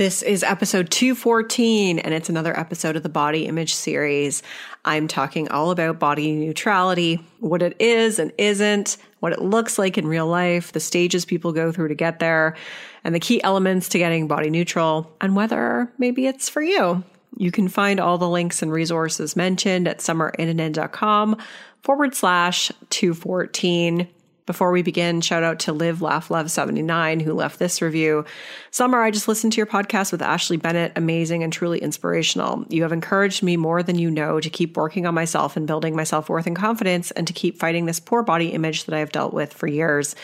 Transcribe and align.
This 0.00 0.22
is 0.22 0.42
episode 0.42 0.90
214, 0.90 1.98
and 1.98 2.14
it's 2.14 2.30
another 2.30 2.58
episode 2.58 2.96
of 2.96 3.02
the 3.02 3.10
body 3.10 3.44
image 3.44 3.74
series. 3.74 4.42
I'm 4.82 5.08
talking 5.08 5.50
all 5.50 5.70
about 5.70 5.98
body 5.98 6.32
neutrality, 6.32 7.22
what 7.40 7.60
it 7.60 7.76
is 7.78 8.18
and 8.18 8.32
isn't, 8.38 8.96
what 9.18 9.34
it 9.34 9.42
looks 9.42 9.78
like 9.78 9.98
in 9.98 10.06
real 10.06 10.26
life, 10.26 10.72
the 10.72 10.80
stages 10.80 11.26
people 11.26 11.52
go 11.52 11.70
through 11.70 11.88
to 11.88 11.94
get 11.94 12.18
there, 12.18 12.56
and 13.04 13.14
the 13.14 13.20
key 13.20 13.42
elements 13.42 13.90
to 13.90 13.98
getting 13.98 14.26
body 14.26 14.48
neutral, 14.48 15.14
and 15.20 15.36
whether 15.36 15.92
maybe 15.98 16.26
it's 16.26 16.48
for 16.48 16.62
you. 16.62 17.04
You 17.36 17.50
can 17.50 17.68
find 17.68 18.00
all 18.00 18.16
the 18.16 18.26
links 18.26 18.62
and 18.62 18.72
resources 18.72 19.36
mentioned 19.36 19.86
at 19.86 19.98
summerinnanen.com 19.98 21.36
forward 21.82 22.14
slash 22.14 22.72
214. 22.88 24.08
Before 24.50 24.72
we 24.72 24.82
begin, 24.82 25.20
shout 25.20 25.44
out 25.44 25.60
to 25.60 25.72
Live 25.72 26.02
Laugh 26.02 26.28
Love 26.28 26.50
79 26.50 27.20
who 27.20 27.34
left 27.34 27.60
this 27.60 27.80
review. 27.80 28.24
Summer, 28.72 29.00
I 29.00 29.12
just 29.12 29.28
listened 29.28 29.52
to 29.52 29.58
your 29.58 29.66
podcast 29.66 30.10
with 30.10 30.22
Ashley 30.22 30.56
Bennett. 30.56 30.90
Amazing 30.96 31.44
and 31.44 31.52
truly 31.52 31.78
inspirational. 31.78 32.64
You 32.68 32.82
have 32.82 32.90
encouraged 32.90 33.44
me 33.44 33.56
more 33.56 33.84
than 33.84 34.00
you 34.00 34.10
know 34.10 34.40
to 34.40 34.50
keep 34.50 34.76
working 34.76 35.06
on 35.06 35.14
myself 35.14 35.56
and 35.56 35.68
building 35.68 35.94
my 35.94 36.02
self 36.02 36.28
worth 36.28 36.48
and 36.48 36.56
confidence 36.56 37.12
and 37.12 37.28
to 37.28 37.32
keep 37.32 37.60
fighting 37.60 37.86
this 37.86 38.00
poor 38.00 38.24
body 38.24 38.48
image 38.48 38.86
that 38.86 38.94
I 38.96 38.98
have 38.98 39.12
dealt 39.12 39.32
with 39.32 39.52
for 39.52 39.68
years. 39.68 40.16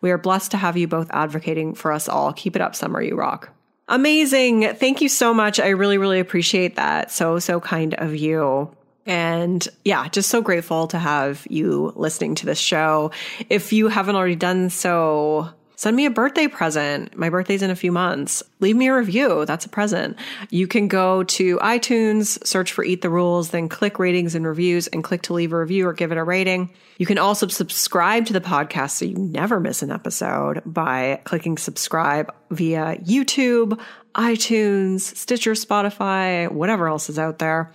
We 0.00 0.12
are 0.12 0.16
blessed 0.18 0.52
to 0.52 0.58
have 0.58 0.76
you 0.76 0.86
both 0.86 1.10
advocating 1.10 1.74
for 1.74 1.90
us 1.90 2.08
all. 2.08 2.32
Keep 2.32 2.54
it 2.54 2.62
up, 2.62 2.76
Summer. 2.76 3.02
You 3.02 3.16
rock. 3.16 3.50
Amazing. 3.88 4.76
Thank 4.76 5.00
you 5.00 5.08
so 5.08 5.34
much. 5.34 5.58
I 5.58 5.70
really, 5.70 5.98
really 5.98 6.20
appreciate 6.20 6.76
that. 6.76 7.10
So, 7.10 7.40
so 7.40 7.58
kind 7.58 7.94
of 7.94 8.14
you. 8.14 8.70
And 9.06 9.66
yeah, 9.84 10.08
just 10.08 10.30
so 10.30 10.40
grateful 10.40 10.86
to 10.88 10.98
have 10.98 11.46
you 11.50 11.92
listening 11.96 12.36
to 12.36 12.46
this 12.46 12.58
show. 12.58 13.10
If 13.48 13.72
you 13.72 13.88
haven't 13.88 14.14
already 14.14 14.36
done 14.36 14.70
so, 14.70 15.50
send 15.74 15.96
me 15.96 16.06
a 16.06 16.10
birthday 16.10 16.46
present. 16.46 17.16
My 17.16 17.28
birthday's 17.28 17.62
in 17.62 17.70
a 17.70 17.76
few 17.76 17.90
months. 17.90 18.44
Leave 18.60 18.76
me 18.76 18.86
a 18.86 18.94
review. 18.94 19.44
That's 19.44 19.66
a 19.66 19.68
present. 19.68 20.16
You 20.50 20.68
can 20.68 20.86
go 20.86 21.24
to 21.24 21.58
iTunes, 21.58 22.46
search 22.46 22.72
for 22.72 22.84
Eat 22.84 23.02
the 23.02 23.10
Rules, 23.10 23.50
then 23.50 23.68
click 23.68 23.98
ratings 23.98 24.36
and 24.36 24.46
reviews 24.46 24.86
and 24.86 25.02
click 25.02 25.22
to 25.22 25.34
leave 25.34 25.52
a 25.52 25.58
review 25.58 25.88
or 25.88 25.92
give 25.92 26.12
it 26.12 26.18
a 26.18 26.22
rating. 26.22 26.70
You 26.98 27.06
can 27.06 27.18
also 27.18 27.48
subscribe 27.48 28.26
to 28.26 28.32
the 28.32 28.40
podcast 28.40 28.90
so 28.90 29.04
you 29.04 29.16
never 29.16 29.58
miss 29.58 29.82
an 29.82 29.90
episode 29.90 30.62
by 30.64 31.20
clicking 31.24 31.58
subscribe 31.58 32.32
via 32.52 32.98
YouTube, 32.98 33.80
iTunes, 34.14 35.00
Stitcher, 35.00 35.52
Spotify, 35.52 36.48
whatever 36.48 36.86
else 36.86 37.08
is 37.08 37.18
out 37.18 37.40
there. 37.40 37.72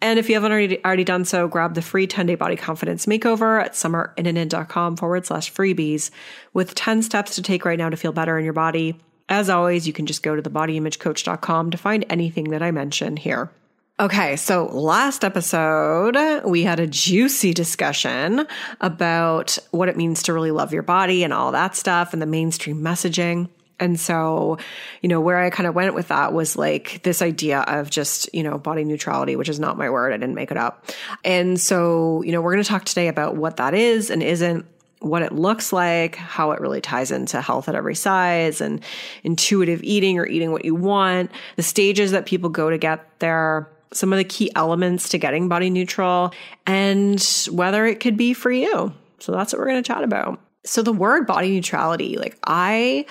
And 0.00 0.18
if 0.18 0.28
you 0.28 0.34
haven't 0.34 0.52
already, 0.52 0.84
already 0.84 1.04
done 1.04 1.24
so, 1.24 1.48
grab 1.48 1.74
the 1.74 1.82
free 1.82 2.06
10 2.06 2.26
day 2.26 2.34
body 2.34 2.56
confidence 2.56 3.06
makeover 3.06 3.60
at 3.60 3.72
summerinnanen.com 3.72 4.96
forward 4.96 5.26
slash 5.26 5.52
freebies 5.52 6.10
with 6.52 6.74
10 6.74 7.02
steps 7.02 7.34
to 7.36 7.42
take 7.42 7.64
right 7.64 7.78
now 7.78 7.88
to 7.88 7.96
feel 7.96 8.12
better 8.12 8.38
in 8.38 8.44
your 8.44 8.52
body. 8.52 9.00
As 9.28 9.48
always, 9.48 9.86
you 9.86 9.92
can 9.92 10.06
just 10.06 10.22
go 10.22 10.36
to 10.36 10.42
thebodyimagecoach.com 10.42 11.70
to 11.70 11.78
find 11.78 12.04
anything 12.08 12.50
that 12.50 12.62
I 12.62 12.70
mention 12.70 13.16
here. 13.16 13.50
Okay, 13.98 14.36
so 14.36 14.66
last 14.66 15.24
episode, 15.24 16.18
we 16.44 16.62
had 16.64 16.80
a 16.80 16.86
juicy 16.86 17.54
discussion 17.54 18.46
about 18.82 19.56
what 19.70 19.88
it 19.88 19.96
means 19.96 20.22
to 20.24 20.34
really 20.34 20.50
love 20.50 20.70
your 20.70 20.82
body 20.82 21.24
and 21.24 21.32
all 21.32 21.50
that 21.52 21.74
stuff 21.74 22.12
and 22.12 22.20
the 22.20 22.26
mainstream 22.26 22.82
messaging. 22.82 23.48
And 23.78 24.00
so, 24.00 24.58
you 25.02 25.08
know, 25.08 25.20
where 25.20 25.38
I 25.38 25.50
kind 25.50 25.66
of 25.66 25.74
went 25.74 25.94
with 25.94 26.08
that 26.08 26.32
was 26.32 26.56
like 26.56 27.02
this 27.02 27.20
idea 27.20 27.60
of 27.60 27.90
just, 27.90 28.28
you 28.32 28.42
know, 28.42 28.56
body 28.58 28.84
neutrality, 28.84 29.36
which 29.36 29.48
is 29.48 29.60
not 29.60 29.76
my 29.76 29.90
word. 29.90 30.12
I 30.12 30.16
didn't 30.16 30.34
make 30.34 30.50
it 30.50 30.56
up. 30.56 30.90
And 31.24 31.60
so, 31.60 32.22
you 32.22 32.32
know, 32.32 32.40
we're 32.40 32.52
going 32.52 32.64
to 32.64 32.68
talk 32.68 32.84
today 32.84 33.08
about 33.08 33.36
what 33.36 33.58
that 33.58 33.74
is 33.74 34.10
and 34.10 34.22
isn't, 34.22 34.66
what 35.00 35.22
it 35.22 35.32
looks 35.32 35.74
like, 35.74 36.16
how 36.16 36.52
it 36.52 36.60
really 36.60 36.80
ties 36.80 37.10
into 37.10 37.40
health 37.42 37.68
at 37.68 37.74
every 37.74 37.94
size 37.94 38.62
and 38.62 38.82
intuitive 39.22 39.82
eating 39.82 40.18
or 40.18 40.26
eating 40.26 40.52
what 40.52 40.64
you 40.64 40.74
want, 40.74 41.30
the 41.56 41.62
stages 41.62 42.12
that 42.12 42.24
people 42.24 42.48
go 42.48 42.70
to 42.70 42.78
get 42.78 43.06
there, 43.18 43.68
some 43.92 44.12
of 44.12 44.16
the 44.16 44.24
key 44.24 44.50
elements 44.56 45.10
to 45.10 45.18
getting 45.18 45.48
body 45.48 45.68
neutral, 45.68 46.32
and 46.66 47.22
whether 47.50 47.84
it 47.84 48.00
could 48.00 48.16
be 48.16 48.32
for 48.32 48.50
you. 48.50 48.92
So 49.18 49.32
that's 49.32 49.52
what 49.52 49.60
we're 49.60 49.68
going 49.68 49.82
to 49.82 49.86
chat 49.86 50.02
about. 50.02 50.40
So 50.64 50.82
the 50.82 50.92
word 50.92 51.26
body 51.26 51.54
neutrality, 51.54 52.16
like 52.16 52.38
I, 52.44 53.06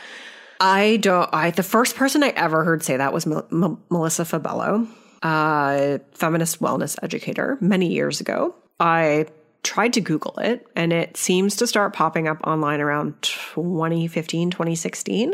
I 0.59 0.97
don't. 0.97 1.29
I 1.33 1.51
the 1.51 1.63
first 1.63 1.95
person 1.95 2.23
I 2.23 2.29
ever 2.29 2.63
heard 2.63 2.83
say 2.83 2.97
that 2.97 3.13
was 3.13 3.25
M- 3.25 3.43
M- 3.51 3.83
Melissa 3.89 4.23
Fabello, 4.23 4.87
a 5.23 5.99
feminist 6.13 6.61
wellness 6.61 6.97
educator, 7.03 7.57
many 7.61 7.91
years 7.91 8.21
ago. 8.21 8.55
I 8.79 9.27
tried 9.63 9.93
to 9.93 10.01
Google 10.01 10.37
it, 10.39 10.67
and 10.75 10.93
it 10.93 11.17
seems 11.17 11.55
to 11.57 11.67
start 11.67 11.93
popping 11.93 12.27
up 12.27 12.39
online 12.45 12.81
around 12.81 13.21
2015, 13.21 14.51
2016. 14.51 15.33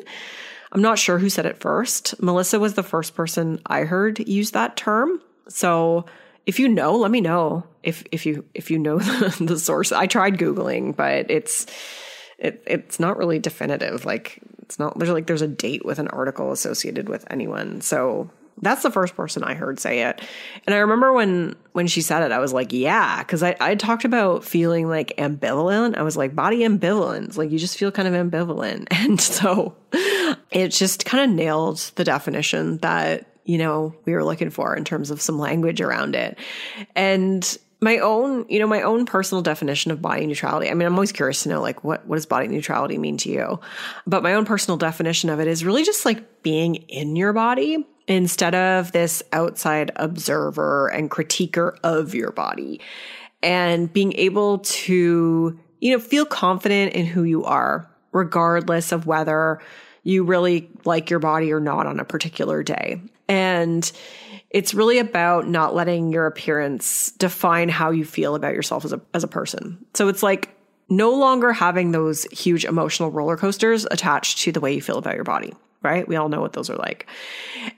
I'm 0.71 0.81
not 0.81 0.97
sure 0.97 1.17
who 1.17 1.29
said 1.29 1.45
it 1.45 1.59
first. 1.59 2.21
Melissa 2.21 2.59
was 2.59 2.75
the 2.75 2.83
first 2.83 3.13
person 3.13 3.59
I 3.65 3.81
heard 3.81 4.19
use 4.27 4.51
that 4.51 4.77
term. 4.77 5.21
So 5.49 6.05
if 6.45 6.59
you 6.59 6.67
know, 6.67 6.95
let 6.95 7.11
me 7.11 7.21
know 7.21 7.65
if 7.83 8.03
if 8.11 8.25
you 8.25 8.45
if 8.53 8.71
you 8.71 8.79
know 8.79 8.97
the, 8.99 9.35
the 9.45 9.59
source. 9.59 9.91
I 9.91 10.07
tried 10.07 10.37
googling, 10.37 10.95
but 10.95 11.29
it's 11.29 11.65
it, 12.37 12.63
it's 12.65 12.99
not 12.99 13.17
really 13.17 13.39
definitive. 13.39 14.05
Like 14.05 14.39
it's 14.71 14.79
not 14.79 14.97
there's 14.97 15.11
like 15.11 15.27
there's 15.27 15.41
a 15.41 15.49
date 15.49 15.83
with 15.83 15.99
an 15.99 16.07
article 16.07 16.53
associated 16.53 17.09
with 17.09 17.25
anyone. 17.29 17.81
So 17.81 18.31
that's 18.61 18.83
the 18.83 18.91
first 18.91 19.17
person 19.17 19.43
I 19.43 19.53
heard 19.53 19.81
say 19.81 20.03
it. 20.03 20.21
And 20.65 20.73
I 20.73 20.77
remember 20.77 21.11
when 21.11 21.57
when 21.73 21.87
she 21.87 21.99
said 22.01 22.23
it, 22.23 22.31
I 22.31 22.39
was 22.39 22.53
like, 22.53 22.71
yeah, 22.71 23.21
because 23.21 23.43
I, 23.43 23.57
I 23.59 23.75
talked 23.75 24.05
about 24.05 24.45
feeling 24.45 24.87
like 24.87 25.13
ambivalent. 25.17 25.97
I 25.97 26.03
was 26.03 26.15
like, 26.15 26.33
body 26.33 26.59
ambivalence. 26.59 27.35
Like 27.35 27.51
you 27.51 27.59
just 27.59 27.77
feel 27.77 27.91
kind 27.91 28.07
of 28.07 28.13
ambivalent. 28.13 28.87
And 29.01 29.19
so 29.19 29.75
it 30.51 30.69
just 30.69 31.03
kind 31.03 31.29
of 31.29 31.35
nailed 31.35 31.79
the 31.95 32.05
definition 32.05 32.77
that, 32.77 33.25
you 33.43 33.57
know, 33.57 33.93
we 34.05 34.13
were 34.13 34.23
looking 34.23 34.51
for 34.51 34.73
in 34.73 34.85
terms 34.85 35.11
of 35.11 35.21
some 35.21 35.37
language 35.37 35.81
around 35.81 36.15
it. 36.15 36.37
And 36.95 37.57
my 37.81 37.97
own, 37.97 38.45
you 38.47 38.59
know, 38.59 38.67
my 38.67 38.83
own 38.83 39.05
personal 39.05 39.41
definition 39.41 39.91
of 39.91 40.01
body 40.01 40.27
neutrality. 40.27 40.69
I 40.69 40.73
mean, 40.75 40.85
I'm 40.85 40.93
always 40.93 41.11
curious 41.11 41.43
to 41.43 41.49
know 41.49 41.61
like 41.61 41.83
what 41.83 42.05
what 42.05 42.15
does 42.15 42.27
body 42.27 42.47
neutrality 42.47 42.97
mean 42.97 43.17
to 43.17 43.29
you? 43.29 43.59
But 44.05 44.21
my 44.21 44.35
own 44.35 44.45
personal 44.45 44.77
definition 44.77 45.29
of 45.29 45.39
it 45.39 45.47
is 45.47 45.65
really 45.65 45.83
just 45.83 46.05
like 46.05 46.43
being 46.43 46.75
in 46.75 47.15
your 47.15 47.33
body 47.33 47.85
instead 48.07 48.53
of 48.53 48.91
this 48.91 49.23
outside 49.31 49.91
observer 49.95 50.87
and 50.89 51.09
critiquer 51.09 51.77
of 51.83 52.13
your 52.13 52.31
body 52.31 52.79
and 53.41 53.91
being 53.91 54.13
able 54.13 54.59
to, 54.59 55.59
you 55.79 55.91
know, 55.91 55.99
feel 55.99 56.25
confident 56.25 56.93
in 56.93 57.05
who 57.05 57.23
you 57.23 57.43
are 57.45 57.87
regardless 58.11 58.91
of 58.91 59.07
whether 59.07 59.59
you 60.03 60.23
really 60.23 60.69
like 60.85 61.09
your 61.09 61.19
body 61.19 61.51
or 61.51 61.59
not 61.59 61.87
on 61.87 61.99
a 61.99 62.05
particular 62.05 62.61
day. 62.61 63.01
And 63.27 63.89
it's 64.53 64.73
really 64.73 64.99
about 64.99 65.47
not 65.47 65.73
letting 65.73 66.11
your 66.11 66.27
appearance 66.27 67.11
define 67.13 67.69
how 67.69 67.91
you 67.91 68.05
feel 68.05 68.35
about 68.35 68.53
yourself 68.53 68.85
as 68.85 68.93
a 68.93 69.01
as 69.13 69.23
a 69.23 69.27
person. 69.27 69.83
So 69.93 70.07
it's 70.07 70.21
like 70.21 70.49
no 70.89 71.11
longer 71.13 71.53
having 71.53 71.91
those 71.91 72.25
huge 72.25 72.65
emotional 72.65 73.09
roller 73.11 73.37
coasters 73.37 73.87
attached 73.89 74.39
to 74.39 74.51
the 74.51 74.59
way 74.59 74.73
you 74.73 74.81
feel 74.81 74.97
about 74.97 75.15
your 75.15 75.23
body. 75.23 75.53
right? 75.83 76.07
We 76.07 76.15
all 76.15 76.29
know 76.29 76.41
what 76.41 76.53
those 76.53 76.69
are 76.69 76.75
like. 76.75 77.07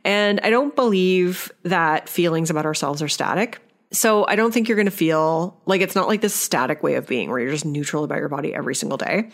And 0.04 0.40
I 0.44 0.50
don't 0.50 0.76
believe 0.76 1.52
that 1.64 2.10
feelings 2.10 2.50
about 2.50 2.66
ourselves 2.66 3.02
are 3.02 3.08
static. 3.08 3.60
So 3.92 4.26
I 4.28 4.36
don't 4.36 4.52
think 4.52 4.68
you're 4.68 4.76
going 4.76 4.88
to 4.88 4.92
feel 4.92 5.62
like 5.68 5.82
it's 5.82 5.96
not 5.96 6.08
like 6.08 6.22
this 6.22 6.34
static 6.34 6.82
way 6.82 6.96
of 6.96 7.08
being 7.08 7.30
where 7.30 7.40
you're 7.40 7.52
just 7.52 7.66
neutral 7.66 8.04
about 8.04 8.18
your 8.18 8.28
body 8.28 8.54
every 8.54 8.74
single 8.74 8.98
day. 8.98 9.30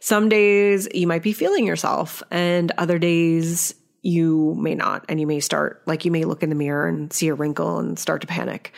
Some 0.00 0.28
days 0.28 0.86
you 0.94 1.06
might 1.06 1.22
be 1.22 1.32
feeling 1.32 1.66
yourself 1.66 2.22
and 2.30 2.70
other 2.76 2.98
days 2.98 3.74
you 4.02 4.56
may 4.58 4.74
not. 4.74 5.04
And 5.08 5.20
you 5.20 5.26
may 5.26 5.38
start, 5.38 5.82
like, 5.86 6.04
you 6.04 6.10
may 6.10 6.24
look 6.24 6.42
in 6.42 6.48
the 6.48 6.56
mirror 6.56 6.86
and 6.88 7.12
see 7.12 7.28
a 7.28 7.34
wrinkle 7.34 7.78
and 7.78 7.96
start 7.96 8.20
to 8.22 8.26
panic 8.26 8.72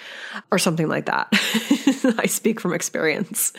or 0.53 0.59
something 0.59 0.87
like 0.87 1.07
that. 1.07 1.29
I 2.19 2.27
speak 2.27 2.61
from 2.61 2.75
experience. 2.75 3.53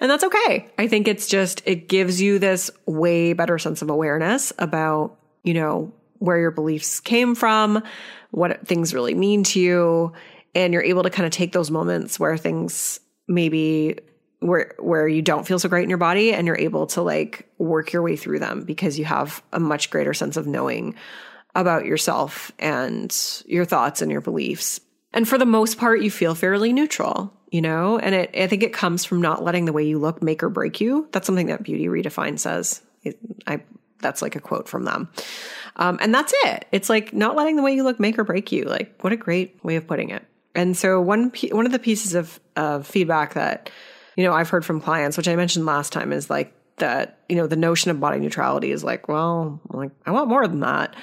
And 0.00 0.10
that's 0.10 0.24
okay. 0.24 0.70
I 0.78 0.86
think 0.88 1.08
it's 1.08 1.26
just, 1.26 1.62
it 1.64 1.88
gives 1.88 2.20
you 2.20 2.38
this 2.38 2.70
way 2.84 3.32
better 3.32 3.58
sense 3.58 3.80
of 3.80 3.88
awareness 3.88 4.52
about, 4.58 5.16
you 5.42 5.54
know, 5.54 5.92
where 6.18 6.38
your 6.38 6.50
beliefs 6.50 7.00
came 7.00 7.34
from, 7.34 7.82
what 8.30 8.66
things 8.66 8.92
really 8.92 9.14
mean 9.14 9.42
to 9.44 9.60
you. 9.60 10.12
And 10.54 10.72
you're 10.72 10.82
able 10.82 11.02
to 11.02 11.10
kind 11.10 11.26
of 11.26 11.32
take 11.32 11.52
those 11.52 11.70
moments 11.70 12.20
where 12.20 12.36
things 12.36 13.00
maybe 13.26 13.98
where 14.40 14.74
where 14.78 15.08
you 15.08 15.22
don't 15.22 15.46
feel 15.46 15.58
so 15.58 15.68
great 15.68 15.84
in 15.84 15.88
your 15.88 15.98
body 15.98 16.32
and 16.32 16.46
you're 16.46 16.58
able 16.58 16.86
to 16.86 17.02
like 17.02 17.48
work 17.58 17.92
your 17.92 18.02
way 18.02 18.16
through 18.16 18.38
them 18.38 18.64
because 18.64 18.98
you 18.98 19.04
have 19.04 19.42
a 19.52 19.60
much 19.60 19.90
greater 19.90 20.14
sense 20.14 20.36
of 20.36 20.46
knowing 20.46 20.94
about 21.54 21.86
yourself 21.86 22.52
and 22.58 23.16
your 23.46 23.64
thoughts 23.64 24.02
and 24.02 24.10
your 24.10 24.20
beliefs. 24.20 24.80
And 25.14 25.26
for 25.26 25.38
the 25.38 25.46
most 25.46 25.78
part 25.78 26.02
you 26.02 26.10
feel 26.10 26.34
fairly 26.34 26.72
neutral, 26.72 27.32
you 27.50 27.62
know? 27.62 27.98
And 27.98 28.14
it 28.14 28.30
I 28.36 28.46
think 28.46 28.62
it 28.62 28.72
comes 28.72 29.04
from 29.04 29.22
not 29.22 29.42
letting 29.42 29.64
the 29.64 29.72
way 29.72 29.84
you 29.84 29.98
look 29.98 30.22
make 30.22 30.42
or 30.42 30.50
break 30.50 30.80
you. 30.80 31.08
That's 31.12 31.26
something 31.26 31.46
that 31.46 31.62
Beauty 31.62 31.86
Redefined 31.86 32.38
says. 32.38 32.82
It, 33.02 33.18
I 33.46 33.62
that's 34.00 34.20
like 34.20 34.36
a 34.36 34.40
quote 34.40 34.68
from 34.68 34.84
them. 34.84 35.08
Um, 35.76 35.98
and 36.02 36.14
that's 36.14 36.34
it. 36.44 36.66
It's 36.70 36.90
like 36.90 37.14
not 37.14 37.36
letting 37.36 37.56
the 37.56 37.62
way 37.62 37.74
you 37.74 37.82
look 37.82 37.98
make 37.98 38.18
or 38.18 38.24
break 38.24 38.52
you. 38.52 38.64
Like 38.64 39.02
what 39.02 39.14
a 39.14 39.16
great 39.16 39.64
way 39.64 39.76
of 39.76 39.86
putting 39.86 40.10
it. 40.10 40.22
And 40.54 40.76
so 40.76 41.00
one 41.00 41.32
one 41.50 41.64
of 41.66 41.72
the 41.72 41.78
pieces 41.78 42.14
of 42.14 42.38
of 42.54 42.86
feedback 42.86 43.34
that 43.34 43.70
you 44.16 44.24
know, 44.24 44.32
I've 44.32 44.48
heard 44.48 44.64
from 44.64 44.80
clients, 44.80 45.16
which 45.16 45.28
I 45.28 45.36
mentioned 45.36 45.66
last 45.66 45.92
time, 45.92 46.12
is 46.12 46.30
like 46.30 46.54
that, 46.78 47.20
you 47.28 47.36
know, 47.36 47.46
the 47.46 47.56
notion 47.56 47.90
of 47.90 48.00
body 48.00 48.18
neutrality 48.18 48.70
is 48.70 48.82
like, 48.82 49.08
well, 49.08 49.60
like 49.68 49.92
I 50.04 50.10
want 50.10 50.28
more 50.28 50.46
than 50.46 50.60
that. 50.60 50.94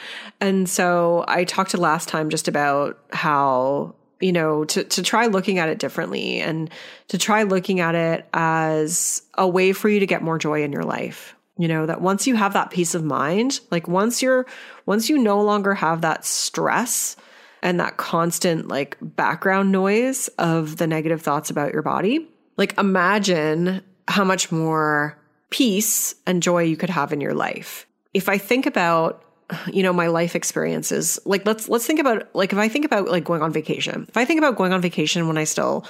And 0.42 0.68
so 0.68 1.24
I 1.28 1.44
talked 1.46 1.72
to 1.72 1.78
last 1.78 2.10
time 2.10 2.30
just 2.30 2.48
about 2.48 3.00
how 3.12 3.96
you 4.20 4.32
know 4.32 4.64
to 4.64 4.84
to 4.86 5.04
try 5.04 5.28
looking 5.28 5.60
at 5.60 5.70
it 5.70 5.80
differently 5.80 6.40
and 6.40 6.70
to 7.10 7.18
try 7.18 7.44
looking 7.44 7.82
at 7.82 7.94
it 7.94 8.26
as 8.34 9.22
a 9.38 9.48
way 9.48 9.74
for 9.74 9.90
you 9.90 10.00
to 10.00 10.08
get 10.08 10.22
more 10.22 10.38
joy 10.38 10.64
in 10.64 10.72
your 10.72 10.84
life 10.84 11.36
you 11.58 11.68
know 11.68 11.86
that 11.86 12.00
once 12.00 12.26
you 12.26 12.36
have 12.36 12.54
that 12.54 12.72
peace 12.72 12.96
of 12.96 13.04
mind 13.04 13.60
like 13.70 13.88
once 13.88 14.22
you're 14.22 14.46
once 14.86 15.10
you 15.10 15.18
no 15.18 15.42
longer 15.42 15.74
have 15.74 16.02
that 16.02 16.24
stress 16.24 17.18
and 17.62 17.82
that 17.82 17.98
constant 17.98 18.70
like 18.70 18.98
background 19.02 19.72
noise 19.74 20.30
of 20.38 20.78
the 20.78 20.88
negative 20.88 21.22
thoughts 21.22 21.50
about 21.50 21.74
your 21.74 21.82
body 21.82 22.28
like 22.58 22.78
imagine 22.78 23.82
how 24.08 24.24
much 24.24 24.52
more 24.52 25.18
peace 25.50 26.16
and 26.26 26.44
joy 26.44 26.64
you 26.64 26.76
could 26.76 26.90
have 26.90 27.14
in 27.14 27.22
your 27.22 27.34
life. 27.34 27.86
If 28.14 28.28
I 28.28 28.38
think 28.38 28.66
about 28.66 29.24
you 29.72 29.84
know 29.84 29.94
my 29.94 30.08
life 30.08 30.36
experiences 30.36 31.20
like 31.26 31.46
let's 31.46 31.68
let's 31.70 31.86
think 31.86 32.00
about 32.00 32.34
like 32.34 32.54
if 32.54 32.60
i 32.60 32.68
think 32.68 32.86
about 32.86 33.08
like 33.10 33.24
going 33.24 33.42
on 33.42 33.52
vacation 33.52 34.06
if 34.08 34.18
i 34.18 34.26
think 34.26 34.38
about 34.38 34.56
going 34.56 34.74
on 34.74 34.82
vacation 34.82 35.28
when 35.28 35.38
i 35.38 35.44
still 35.44 35.86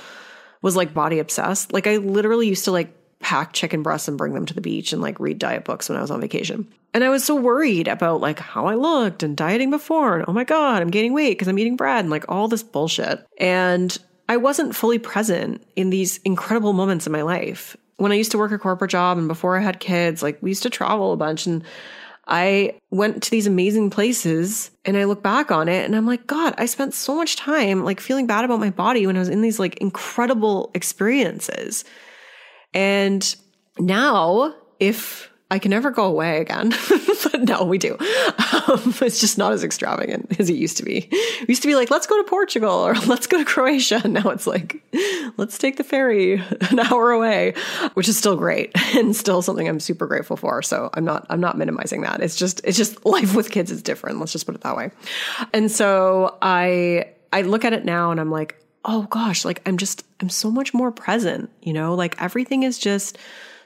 was 0.62 0.76
like 0.76 0.94
body 0.94 1.20
obsessed 1.20 1.72
like 1.72 1.88
i 1.88 1.98
literally 1.98 2.48
used 2.48 2.66
to 2.66 2.72
like 2.72 2.94
pack 3.20 3.54
chicken 3.54 3.84
breasts 3.84 4.08
and 4.08 4.18
bring 4.18 4.34
them 4.34 4.46
to 4.46 4.54
the 4.54 4.60
beach 4.60 4.92
and 4.92 5.02
like 5.02 5.20
read 5.20 5.40
diet 5.40 5.64
books 5.64 5.88
when 5.88 5.98
i 5.98 6.02
was 6.02 6.12
on 6.12 6.20
vacation 6.20 6.68
and 6.94 7.04
i 7.04 7.10
was 7.10 7.24
so 7.24 7.36
worried 7.36 7.88
about 7.88 8.20
like 8.20 8.40
how 8.40 8.66
i 8.66 8.76
looked 8.76 9.24
and 9.24 9.38
dieting 9.38 9.70
before 9.70 10.16
and 10.18 10.26
oh 10.28 10.34
my 10.34 10.44
god 10.44 10.82
i'm 10.82 10.92
gaining 10.92 11.14
weight 11.14 11.32
because 11.32 11.48
i'm 11.48 11.60
eating 11.60 11.78
bread 11.78 12.04
and 12.04 12.10
like 12.10 12.26
all 12.28 12.48
this 12.48 12.64
bullshit 12.64 13.26
and 13.38 13.98
I 14.30 14.38
wasn't 14.38 14.76
fully 14.76 15.00
present 15.00 15.64
in 15.76 15.90
these 15.90 16.18
incredible 16.20 16.74
moments 16.74 17.06
in 17.06 17.12
my 17.12 17.22
life. 17.22 17.76
When 17.98 18.12
I 18.12 18.16
used 18.16 18.32
to 18.32 18.38
work 18.38 18.52
a 18.52 18.58
corporate 18.58 18.92
job 18.92 19.18
and 19.18 19.28
before 19.28 19.58
I 19.58 19.62
had 19.62 19.80
kids, 19.80 20.24
like 20.24 20.42
we 20.42 20.52
used 20.52 20.64
to 20.64 20.70
travel 20.70 21.14
a 21.14 21.18
bunch 21.18 21.46
and 21.46 21.64
I 22.26 22.80
went 22.90 23.22
to 23.24 23.32
these 23.32 23.48
amazing 23.48 23.90
places 23.90 24.72
and 24.86 24.96
I 24.96 25.04
look 25.04 25.22
back 25.22 25.52
on 25.52 25.68
it 25.68 25.86
and 25.86 25.96
I'm 25.96 26.08
like, 26.08 26.26
God, 26.26 26.56
I 26.58 26.68
spent 26.68 26.94
so 26.94 27.16
much 27.16 27.36
time 27.36 27.84
like 27.84 28.00
feeling 28.00 28.28
bad 28.28 28.46
about 28.46 28.62
my 28.62 28.70
body 28.70 29.06
when 29.06 29.18
I 29.18 29.20
was 29.20 29.30
in 29.30 29.42
these 29.42 29.60
like 29.60 29.78
incredible 29.78 30.72
experiences. 30.74 31.84
And 32.74 33.36
now, 33.78 34.56
if 34.80 35.30
I 35.54 35.60
can 35.60 35.70
never 35.70 35.92
go 35.92 36.06
away 36.06 36.42
again. 36.42 36.70
but 37.24 37.44
no, 37.44 37.64
we 37.64 37.78
do. 37.78 37.94
Um, 37.94 38.96
it's 39.04 39.20
just 39.20 39.38
not 39.38 39.54
as 39.54 39.64
extravagant 39.64 40.40
as 40.40 40.50
it 40.50 40.56
used 40.56 40.78
to 40.78 40.84
be. 40.84 41.08
We 41.12 41.46
used 41.50 41.62
to 41.62 41.68
be 41.68 41.76
like, 41.76 41.92
let's 41.92 42.08
go 42.08 42.18
to 42.18 42.28
Portugal 42.28 42.72
or 42.72 42.96
let's 43.06 43.28
go 43.28 43.38
to 43.38 43.46
Croatia. 43.46 44.08
Now 44.08 44.32
it's 44.32 44.48
like, 44.48 44.82
let's 45.38 45.60
take 45.60 45.78
the 45.78 45.84
ferry 45.84 46.42
an 46.72 46.80
hour 46.80 47.12
away, 47.12 47.54
which 47.94 48.10
is 48.10 48.18
still 48.18 48.36
great 48.36 48.72
and 48.96 49.16
still 49.16 49.44
something 49.44 49.70
I'm 49.70 49.80
super 49.80 50.08
grateful 50.08 50.38
for. 50.38 50.64
So 50.64 50.90
I'm 50.96 51.06
not, 51.06 51.28
I'm 51.30 51.40
not 51.40 51.56
minimizing 51.56 52.02
that. 52.02 52.20
It's 52.24 52.36
just, 52.36 52.62
it's 52.64 52.76
just 52.76 53.06
life 53.06 53.36
with 53.36 53.52
kids 53.52 53.70
is 53.70 53.84
different. 53.84 54.20
Let's 54.20 54.32
just 54.32 54.48
put 54.48 54.56
it 54.56 54.62
that 54.62 54.76
way. 54.76 54.90
And 55.54 55.70
so 55.70 56.36
I, 56.42 57.12
I 57.32 57.44
look 57.44 57.64
at 57.64 57.74
it 57.74 57.86
now 57.86 58.10
and 58.10 58.20
I'm 58.20 58.32
like, 58.32 58.56
oh 58.86 59.04
gosh, 59.04 59.46
like 59.46 59.62
I'm 59.68 59.78
just, 59.78 60.04
I'm 60.20 60.30
so 60.30 60.50
much 60.50 60.74
more 60.74 60.92
present, 60.92 61.52
you 61.62 61.74
know, 61.74 61.94
like 61.94 62.20
everything 62.20 62.64
is 62.64 62.80
just 62.80 63.20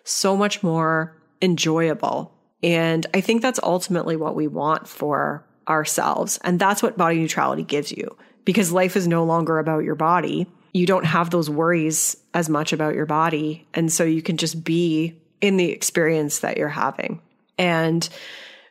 so 0.03 0.35
much 0.35 0.63
more 0.63 1.16
enjoyable. 1.41 2.33
And 2.63 3.05
I 3.13 3.21
think 3.21 3.41
that's 3.41 3.59
ultimately 3.61 4.15
what 4.15 4.35
we 4.35 4.47
want 4.47 4.87
for 4.87 5.45
ourselves. 5.67 6.39
And 6.43 6.59
that's 6.59 6.81
what 6.81 6.97
body 6.97 7.19
neutrality 7.19 7.63
gives 7.63 7.91
you 7.91 8.17
because 8.45 8.71
life 8.71 8.95
is 8.95 9.07
no 9.07 9.23
longer 9.23 9.59
about 9.59 9.83
your 9.83 9.95
body. 9.95 10.47
You 10.73 10.85
don't 10.85 11.05
have 11.05 11.29
those 11.29 11.49
worries 11.49 12.15
as 12.33 12.49
much 12.49 12.73
about 12.73 12.95
your 12.95 13.05
body. 13.05 13.67
And 13.73 13.91
so 13.91 14.03
you 14.03 14.21
can 14.21 14.37
just 14.37 14.63
be 14.63 15.19
in 15.41 15.57
the 15.57 15.71
experience 15.71 16.39
that 16.39 16.57
you're 16.57 16.69
having. 16.69 17.21
And 17.57 18.07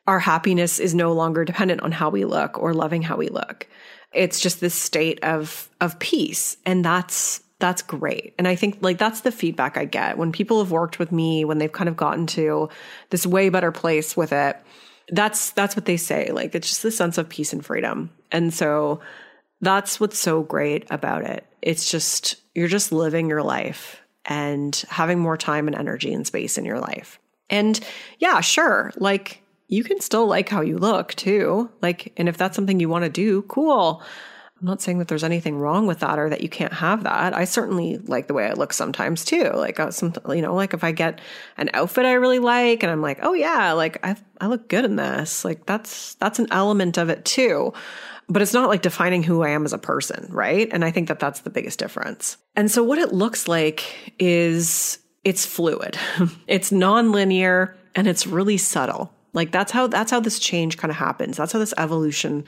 our 0.06 0.18
happiness 0.18 0.78
is 0.78 0.94
no 0.94 1.12
longer 1.12 1.44
dependent 1.44 1.82
on 1.82 1.92
how 1.92 2.10
we 2.10 2.24
look 2.24 2.58
or 2.58 2.72
loving 2.74 3.02
how 3.02 3.16
we 3.16 3.28
look. 3.28 3.66
It's 4.12 4.40
just 4.40 4.60
this 4.60 4.74
state 4.74 5.22
of 5.22 5.68
of 5.80 5.98
peace. 5.98 6.56
And 6.64 6.84
that's 6.84 7.40
that's 7.58 7.82
great. 7.82 8.34
And 8.38 8.46
I 8.46 8.54
think 8.54 8.78
like 8.80 8.98
that's 8.98 9.22
the 9.22 9.32
feedback 9.32 9.76
I 9.76 9.86
get 9.86 10.18
when 10.18 10.32
people 10.32 10.58
have 10.58 10.70
worked 10.70 10.98
with 10.98 11.10
me, 11.10 11.44
when 11.44 11.58
they've 11.58 11.72
kind 11.72 11.88
of 11.88 11.96
gotten 11.96 12.26
to 12.28 12.68
this 13.10 13.26
way 13.26 13.48
better 13.48 13.72
place 13.72 14.16
with 14.16 14.32
it. 14.32 14.56
That's 15.08 15.50
that's 15.52 15.76
what 15.76 15.86
they 15.86 15.96
say. 15.96 16.32
Like 16.32 16.54
it's 16.54 16.68
just 16.68 16.82
the 16.82 16.90
sense 16.90 17.16
of 17.16 17.28
peace 17.28 17.52
and 17.52 17.64
freedom. 17.64 18.10
And 18.30 18.52
so 18.52 19.00
that's 19.60 19.98
what's 19.98 20.18
so 20.18 20.42
great 20.42 20.86
about 20.90 21.24
it. 21.24 21.46
It's 21.62 21.90
just 21.90 22.36
you're 22.54 22.68
just 22.68 22.92
living 22.92 23.28
your 23.28 23.42
life 23.42 24.02
and 24.26 24.84
having 24.90 25.18
more 25.18 25.36
time 25.36 25.66
and 25.66 25.76
energy 25.76 26.12
and 26.12 26.26
space 26.26 26.58
in 26.58 26.64
your 26.64 26.80
life. 26.80 27.18
And 27.48 27.80
yeah, 28.18 28.40
sure, 28.40 28.92
like 28.96 29.40
you 29.68 29.82
can 29.82 30.00
still 30.00 30.26
like 30.26 30.48
how 30.48 30.60
you 30.60 30.76
look 30.76 31.14
too. 31.14 31.70
Like 31.80 32.12
and 32.18 32.28
if 32.28 32.36
that's 32.36 32.54
something 32.54 32.80
you 32.80 32.90
want 32.90 33.04
to 33.04 33.10
do, 33.10 33.42
cool. 33.42 34.02
I'm 34.58 34.66
not 34.66 34.80
saying 34.80 34.98
that 34.98 35.08
there's 35.08 35.24
anything 35.24 35.58
wrong 35.58 35.86
with 35.86 36.00
that 36.00 36.18
or 36.18 36.30
that 36.30 36.40
you 36.40 36.48
can't 36.48 36.72
have 36.72 37.04
that. 37.04 37.36
I 37.36 37.44
certainly 37.44 37.98
like 37.98 38.26
the 38.26 38.32
way 38.32 38.46
I 38.46 38.54
look 38.54 38.72
sometimes 38.72 39.22
too. 39.22 39.50
Like 39.54 39.78
uh, 39.78 39.90
some, 39.90 40.14
you 40.30 40.40
know, 40.40 40.54
like 40.54 40.72
if 40.72 40.82
I 40.82 40.92
get 40.92 41.20
an 41.58 41.68
outfit 41.74 42.06
I 42.06 42.14
really 42.14 42.38
like 42.38 42.82
and 42.82 42.90
I'm 42.90 43.02
like, 43.02 43.18
oh 43.22 43.34
yeah, 43.34 43.72
like 43.72 43.98
I 44.02 44.16
I 44.40 44.46
look 44.46 44.68
good 44.68 44.86
in 44.86 44.96
this. 44.96 45.44
Like 45.44 45.66
that's 45.66 46.14
that's 46.14 46.38
an 46.38 46.46
element 46.50 46.96
of 46.96 47.10
it 47.10 47.26
too. 47.26 47.74
But 48.28 48.40
it's 48.40 48.54
not 48.54 48.70
like 48.70 48.80
defining 48.80 49.22
who 49.22 49.42
I 49.42 49.50
am 49.50 49.64
as 49.64 49.74
a 49.74 49.78
person, 49.78 50.26
right? 50.30 50.68
And 50.72 50.84
I 50.84 50.90
think 50.90 51.08
that 51.08 51.20
that's 51.20 51.40
the 51.40 51.50
biggest 51.50 51.78
difference. 51.78 52.38
And 52.56 52.70
so 52.70 52.82
what 52.82 52.98
it 52.98 53.12
looks 53.12 53.46
like 53.46 54.14
is 54.18 54.98
it's 55.22 55.44
fluid. 55.44 55.98
it's 56.46 56.70
nonlinear 56.70 57.74
and 57.94 58.08
it's 58.08 58.26
really 58.26 58.56
subtle. 58.56 59.12
Like 59.34 59.52
that's 59.52 59.70
how 59.70 59.86
that's 59.86 60.10
how 60.10 60.20
this 60.20 60.38
change 60.38 60.78
kind 60.78 60.90
of 60.90 60.96
happens. 60.96 61.36
That's 61.36 61.52
how 61.52 61.58
this 61.58 61.74
evolution 61.76 62.46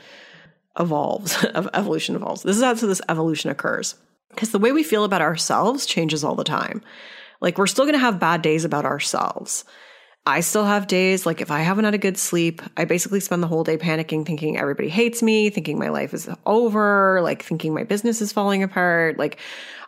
evolves, 0.77 1.43
evolution 1.73 2.15
evolves. 2.15 2.43
This 2.43 2.57
is 2.57 2.63
how 2.63 2.73
this 2.73 3.01
evolution 3.07 3.49
occurs. 3.49 3.95
Because 4.29 4.51
the 4.51 4.59
way 4.59 4.71
we 4.71 4.83
feel 4.83 5.03
about 5.03 5.21
ourselves 5.21 5.85
changes 5.85 6.23
all 6.23 6.35
the 6.35 6.43
time. 6.43 6.81
Like 7.41 7.57
we're 7.57 7.67
still 7.67 7.85
going 7.85 7.93
to 7.93 7.99
have 7.99 8.19
bad 8.19 8.41
days 8.41 8.65
about 8.65 8.85
ourselves. 8.85 9.65
I 10.25 10.41
still 10.41 10.65
have 10.65 10.85
days 10.85 11.25
like 11.25 11.41
if 11.41 11.49
I 11.49 11.61
haven't 11.61 11.85
had 11.85 11.93
a 11.93 11.99
good 11.99 12.17
sleep, 12.17 12.61
I 12.77 12.85
basically 12.85 13.19
spend 13.19 13.41
the 13.41 13.47
whole 13.47 13.63
day 13.63 13.77
panicking, 13.77 14.25
thinking 14.25 14.57
everybody 14.57 14.89
hates 14.89 15.23
me, 15.23 15.49
thinking 15.49 15.79
my 15.79 15.89
life 15.89 16.13
is 16.13 16.29
over, 16.45 17.19
like 17.23 17.41
thinking 17.41 17.73
my 17.73 17.83
business 17.83 18.21
is 18.21 18.33
falling 18.33 18.61
apart. 18.61 19.17
Like 19.17 19.39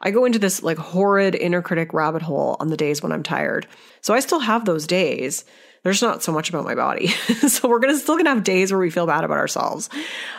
I 0.02 0.10
go 0.10 0.26
into 0.26 0.40
this 0.40 0.64
like 0.64 0.78
horrid 0.78 1.36
inner 1.36 1.62
critic 1.62 1.94
rabbit 1.94 2.22
hole 2.22 2.58
on 2.60 2.70
the 2.70 2.78
days 2.78 3.04
when 3.04 3.12
I'm 3.12 3.24
tired. 3.24 3.68
So 4.02 4.14
I 4.14 4.20
still 4.20 4.40
have 4.40 4.66
those 4.66 4.88
days. 4.88 5.46
There's 5.84 6.02
not 6.02 6.22
so 6.22 6.32
much 6.32 6.50
about 6.50 6.64
my 6.64 6.76
body. 6.76 7.08
so 7.48 7.68
we're 7.68 7.80
going 7.80 7.94
to 7.94 8.00
still 8.00 8.16
going 8.16 8.26
to 8.26 8.34
have 8.34 8.44
days 8.44 8.72
where 8.72 8.80
we 8.80 8.92
feel 8.92 9.08
bad 9.08 9.24
about 9.24 9.38
ourselves, 9.38 9.90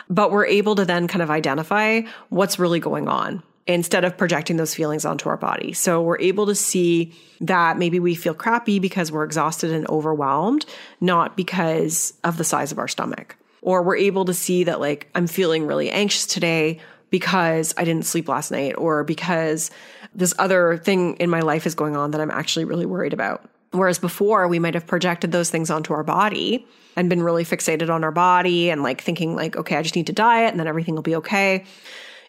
but 0.09 0.31
we're 0.31 0.45
able 0.45 0.75
to 0.75 0.85
then 0.85 1.07
kind 1.07 1.21
of 1.21 1.29
identify 1.29 2.01
what's 2.29 2.59
really 2.59 2.79
going 2.79 3.07
on. 3.07 3.43
instead 3.65 4.03
of 4.03 4.17
projecting 4.17 4.57
those 4.57 4.75
feelings 4.75 5.05
onto 5.05 5.29
our 5.29 5.37
body. 5.37 5.71
So 5.71 6.01
we're 6.01 6.19
able 6.19 6.47
to 6.47 6.55
see 6.55 7.13
that 7.39 7.77
maybe 7.77 7.99
we 7.99 8.13
feel 8.13 8.33
crappy 8.33 8.79
because 8.79 9.09
we're 9.09 9.23
exhausted 9.23 9.71
and 9.71 9.89
overwhelmed, 9.89 10.65
not 10.99 11.37
because 11.37 12.13
of 12.25 12.37
the 12.37 12.43
size 12.43 12.73
of 12.73 12.79
our 12.79 12.89
stomach. 12.89 13.37
Or 13.61 13.81
we're 13.81 13.95
able 13.95 14.25
to 14.25 14.33
see 14.33 14.65
that, 14.65 14.81
like, 14.81 15.09
I'm 15.15 15.27
feeling 15.27 15.65
really 15.65 15.89
anxious 15.89 16.25
today 16.25 16.79
because 17.09 17.73
I 17.77 17.85
didn't 17.85 18.05
sleep 18.05 18.27
last 18.27 18.51
night 18.51 18.73
or 18.77 19.05
because 19.05 19.71
this 20.13 20.33
other 20.37 20.77
thing 20.77 21.15
in 21.17 21.29
my 21.29 21.39
life 21.39 21.65
is 21.65 21.73
going 21.73 21.95
on 21.95 22.11
that 22.11 22.19
I'm 22.19 22.31
actually 22.31 22.65
really 22.65 22.85
worried 22.85 23.13
about. 23.13 23.49
Whereas 23.73 23.99
before, 23.99 24.47
we 24.47 24.59
might 24.59 24.73
have 24.75 24.87
projected 24.87 25.31
those 25.31 25.49
things 25.49 25.69
onto 25.69 25.93
our 25.93 26.03
body 26.03 26.65
and 26.95 27.09
been 27.09 27.23
really 27.23 27.43
fixated 27.43 27.89
on 27.89 28.03
our 28.03 28.11
body 28.11 28.69
and 28.69 28.83
like 28.83 29.01
thinking, 29.01 29.35
like, 29.35 29.55
okay, 29.55 29.75
I 29.75 29.81
just 29.81 29.95
need 29.95 30.07
to 30.07 30.13
diet 30.13 30.51
and 30.51 30.59
then 30.59 30.67
everything 30.67 30.95
will 30.95 31.01
be 31.01 31.15
okay 31.17 31.65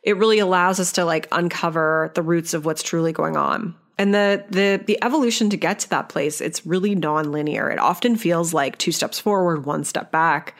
it 0.05 0.19
really 0.19 0.39
allows 0.39 0.79
us 0.79 0.93
to 0.93 1.05
like 1.05 1.27
uncover 1.33 2.13
the 2.15 2.23
roots 2.23 2.55
of 2.55 2.65
what's 2.65 2.83
truly 2.83 3.13
going 3.13 3.37
on. 3.37 3.75
And 3.97 4.15
the 4.15 4.45
the 4.51 4.83
the 4.85 4.99
evolution 5.03 5.51
to 5.51 5.57
get 5.57 5.79
to 5.81 5.91
that 5.91 6.09
place, 6.09 6.41
it's 6.41 6.67
really 6.67 6.95
non-linear. 6.95 7.71
It 7.71 7.79
often 7.79 8.17
feels 8.17 8.53
like 8.53 8.77
two 8.77 8.93
steps 8.93 9.19
forward, 9.19 9.65
one 9.65 9.85
step 9.85 10.13
back. 10.13 10.57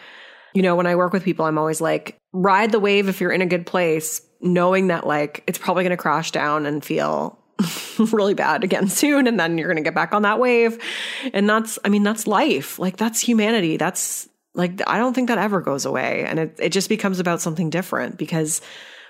You 0.55 0.63
know, 0.63 0.77
when 0.77 0.87
I 0.87 0.97
work 0.97 1.13
with 1.13 1.25
people, 1.25 1.45
I'm 1.45 1.59
always 1.59 1.81
like, 1.81 2.17
ride 2.33 2.71
the 2.73 2.79
wave 2.79 3.09
if 3.09 3.21
you're 3.21 3.33
in 3.33 3.43
a 3.43 3.47
good 3.47 3.67
place, 3.67 4.23
knowing 4.41 4.87
that 4.87 5.07
like 5.07 5.43
it's 5.47 5.59
probably 5.59 5.83
going 5.83 5.91
to 5.91 5.97
crash 5.97 6.31
down 6.31 6.65
and 6.65 6.85
feel 6.85 7.39
really 8.13 8.35
bad 8.35 8.65
again 8.65 8.89
soon 8.89 9.27
and 9.27 9.39
then 9.39 9.59
you're 9.59 9.69
going 9.69 9.77
to 9.77 9.83
get 9.83 9.95
back 9.95 10.13
on 10.13 10.23
that 10.23 10.39
wave. 10.39 10.79
And 11.33 11.49
that's 11.49 11.79
I 11.85 11.89
mean, 11.89 12.03
that's 12.03 12.27
life. 12.27 12.79
Like 12.79 12.97
that's 12.97 13.21
humanity. 13.21 13.77
That's 13.77 14.29
like 14.55 14.81
I 14.87 14.99
don't 14.99 15.15
think 15.15 15.29
that 15.29 15.39
ever 15.39 15.61
goes 15.61 15.85
away 15.85 16.25
and 16.27 16.39
it 16.39 16.57
it 16.61 16.71
just 16.71 16.89
becomes 16.89 17.21
about 17.21 17.41
something 17.41 17.71
different 17.71 18.19
because 18.19 18.61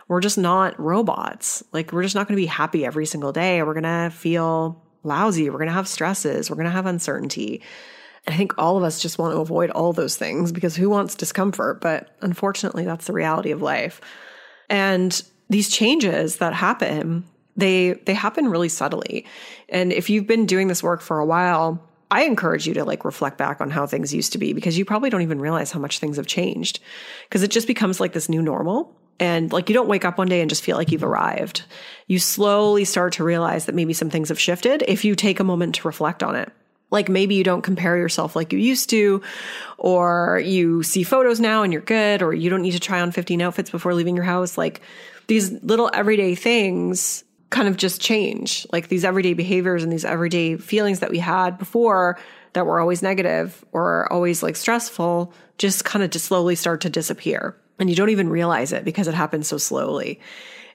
we're 0.09 0.21
just 0.21 0.39
not 0.39 0.79
robots. 0.79 1.63
Like 1.73 1.93
we're 1.93 2.03
just 2.03 2.15
not 2.15 2.29
going 2.29 2.37
to 2.37 2.43
be 2.43 2.47
happy 2.47 2.85
every 2.85 3.07
single 3.07 3.33
day. 3.33 3.63
We're 3.63 3.75
going 3.75 3.85
to 3.85 4.11
feel 4.15 4.83
lousy. 5.03 5.49
We're 5.49 5.59
going 5.59 5.69
to 5.69 5.75
have 5.75 5.89
stresses. 5.89 6.51
We're 6.51 6.57
going 6.57 6.67
to 6.67 6.71
have 6.71 6.87
uncertainty. 6.87 7.63
I 8.27 8.37
think 8.37 8.55
all 8.57 8.77
of 8.77 8.83
us 8.83 9.01
just 9.01 9.19
want 9.19 9.35
to 9.35 9.41
avoid 9.41 9.71
all 9.71 9.93
those 9.93 10.17
things 10.17 10.51
because 10.51 10.77
who 10.77 10.89
wants 10.89 11.15
discomfort? 11.15 11.81
But 11.81 12.17
unfortunately, 12.21 12.85
that's 12.85 13.07
the 13.07 13.13
reality 13.13 13.51
of 13.51 13.61
life. 13.61 14.01
And 14.71 15.23
these 15.51 15.69
changes 15.69 16.37
that 16.37 16.55
happen, 16.55 17.25
they 17.57 17.93
they 17.93 18.15
happen 18.15 18.49
really 18.49 18.69
subtly. 18.69 19.27
And 19.69 19.93
if 19.93 20.11
you've 20.11 20.27
been 20.27 20.47
doing 20.47 20.69
this 20.69 20.83
work 20.83 21.01
for 21.01 21.19
a 21.19 21.27
while, 21.27 21.83
I 22.11 22.25
encourage 22.25 22.67
you 22.67 22.75
to 22.75 22.85
like 22.85 23.05
reflect 23.05 23.39
back 23.39 23.61
on 23.61 23.71
how 23.71 23.87
things 23.87 24.15
used 24.15 24.33
to 24.33 24.39
be 24.39 24.53
because 24.53 24.79
you 24.79 24.85
probably 24.85 25.11
don't 25.11 25.23
even 25.23 25.41
realize 25.41 25.73
how 25.73 25.81
much 25.81 25.99
things 25.99 26.17
have 26.17 26.27
changed 26.27 26.81
because 27.29 27.43
it 27.43 27.51
just 27.51 27.67
becomes 27.67 28.01
like 28.01 28.13
this 28.13 28.29
new 28.29 28.43
normal. 28.43 28.95
And 29.21 29.53
like 29.53 29.69
you 29.69 29.75
don't 29.75 29.89
wake 29.89 30.05
up 30.05 30.19
one 30.19 30.29
day 30.29 30.41
and 30.41 30.51
just 30.51 30.65
feel 30.65 30.77
like 30.77 30.91
you've 30.91 31.05
arrived. 31.05 31.63
You 32.09 32.19
slowly 32.19 32.85
start 32.85 33.15
to 33.15 33.25
realize 33.25 33.67
that 33.67 33.75
maybe 33.75 33.93
some 33.93 34.11
things 34.11 34.29
have 34.29 34.41
shifted 34.41 34.83
if 34.87 35.05
you 35.05 35.15
take 35.15 35.41
a 35.41 35.45
moment 35.45 35.77
to 35.77 35.89
reflect 35.89 36.23
on 36.23 36.35
it. 36.35 36.53
Like 36.91 37.09
maybe 37.09 37.35
you 37.35 37.45
don't 37.45 37.63
compare 37.63 37.97
yourself 37.97 38.37
like 38.37 38.53
you 38.53 38.59
used 38.59 38.91
to, 38.91 39.23
or 39.79 40.41
you 40.45 40.83
see 40.83 41.03
photos 41.03 41.41
now 41.41 41.63
and 41.63 41.73
you're 41.73 41.83
good, 41.83 42.23
or 42.23 42.33
you 42.33 42.51
don't 42.51 42.63
need 42.63 42.73
to 42.73 42.81
try 42.81 43.01
on 43.01 43.11
15 43.11 43.41
outfits 43.41 43.71
before 43.71 43.95
leaving 43.95 44.15
your 44.15 44.25
house. 44.25 44.57
Like 44.57 44.81
these 45.27 45.51
little 45.63 45.91
everyday 45.93 46.35
things 46.35 47.24
kind 47.51 47.69
of 47.69 47.77
just 47.77 48.01
change. 48.01 48.67
Like 48.73 48.89
these 48.89 49.05
everyday 49.05 49.35
behaviors 49.35 49.83
and 49.83 49.93
these 49.93 50.05
everyday 50.05 50.57
feelings 50.57 51.01
that 51.01 51.11
we 51.11 51.19
had 51.19 51.59
before 51.59 52.19
that 52.53 52.67
were 52.67 52.81
always 52.81 53.03
negative 53.03 53.65
or 53.73 54.11
always 54.13 54.43
like 54.43 54.57
stressful 54.57 55.33
just 55.59 55.85
kind 55.85 56.03
of 56.03 56.11
just 56.11 56.27
slowly 56.27 56.55
start 56.55 56.81
to 56.83 56.91
disappear 56.91 57.57
and 57.79 57.91
you 57.91 57.97
don't 57.97 58.11
even 58.11 58.29
realize 58.29 58.73
it 58.73 58.85
because 58.85 59.09
it 59.09 59.15
happens 59.15 59.49
so 59.49 59.59
slowly. 59.59 60.21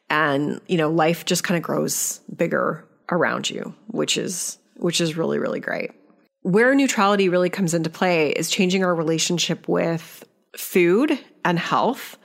And, 0.10 0.60
you 0.68 0.78
know, 0.78 0.90
life 0.90 1.26
just 1.26 1.44
kind 1.44 1.58
of 1.58 1.64
grows 1.64 2.20
bigger 2.36 2.86
around 3.12 3.50
you, 3.50 3.74
which 3.88 4.18
is, 4.18 4.58
which 4.78 5.02
is 5.02 5.18
really, 5.18 5.40
really 5.40 5.60
great. 5.60 5.92
Where 6.42 6.74
neutrality 6.74 7.30
really 7.30 7.50
comes 7.50 7.74
into 7.74 7.90
play 7.90 8.32
is 8.32 8.50
changing 8.50 8.84
our 8.84 8.96
relationship 8.96 9.68
with 9.68 10.24
food 10.58 11.18
and 11.46 11.60
health 11.60 12.18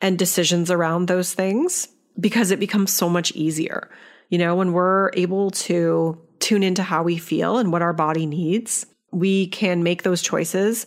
and 0.00 0.18
decisions 0.18 0.70
around 0.70 1.06
those 1.06 1.32
things 1.34 1.88
because 2.18 2.50
it 2.50 2.60
becomes 2.60 2.92
so 2.92 3.08
much 3.08 3.32
easier. 3.32 3.90
You 4.28 4.38
know, 4.38 4.54
when 4.54 4.72
we're 4.72 5.10
able 5.14 5.50
to 5.50 6.20
tune 6.40 6.62
into 6.62 6.82
how 6.82 7.02
we 7.02 7.16
feel 7.16 7.58
and 7.58 7.72
what 7.72 7.82
our 7.82 7.92
body 7.92 8.26
needs, 8.26 8.86
we 9.10 9.46
can 9.48 9.82
make 9.82 10.02
those 10.02 10.22
choices 10.22 10.86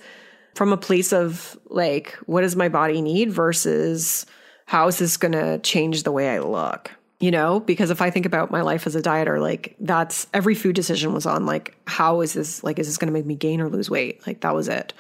from 0.56 0.74
a 0.74 0.78
place 0.78 1.14
of 1.14 1.58
like, 1.68 2.14
what 2.26 2.42
does 2.42 2.56
my 2.56 2.70
body 2.70 3.02
need 3.02 3.32
versus 3.32 4.26
how 4.66 4.88
is 4.88 4.98
this 4.98 5.18
going 5.18 5.32
to 5.32 5.60
change 5.60 6.04
the 6.04 6.12
way 6.12 6.30
I 6.30 6.40
look? 6.40 6.92
You 7.20 7.32
know, 7.32 7.60
because 7.60 7.90
if 7.90 8.02
I 8.02 8.12
think 8.12 8.26
about 8.26 8.52
my 8.52 8.62
life 8.62 8.86
as 8.86 8.96
a 8.96 9.02
dieter, 9.02 9.42
like 9.42 9.76
that's 9.80 10.28
every 10.34 10.54
food 10.54 10.76
decision 10.76 11.14
was 11.14 11.26
on 11.26 11.46
like, 11.46 11.76
how 11.88 12.22
is 12.22 12.34
this, 12.34 12.64
like, 12.64 12.78
is 12.78 12.88
this 12.88 12.98
going 12.98 13.08
to 13.08 13.14
make 13.14 13.26
me 13.26 13.36
gain 13.36 13.62
or 13.62 13.70
lose 13.70 13.90
weight? 13.90 14.26
Like, 14.28 14.42
that 14.42 14.54
was 14.54 14.68
it. 14.68 14.94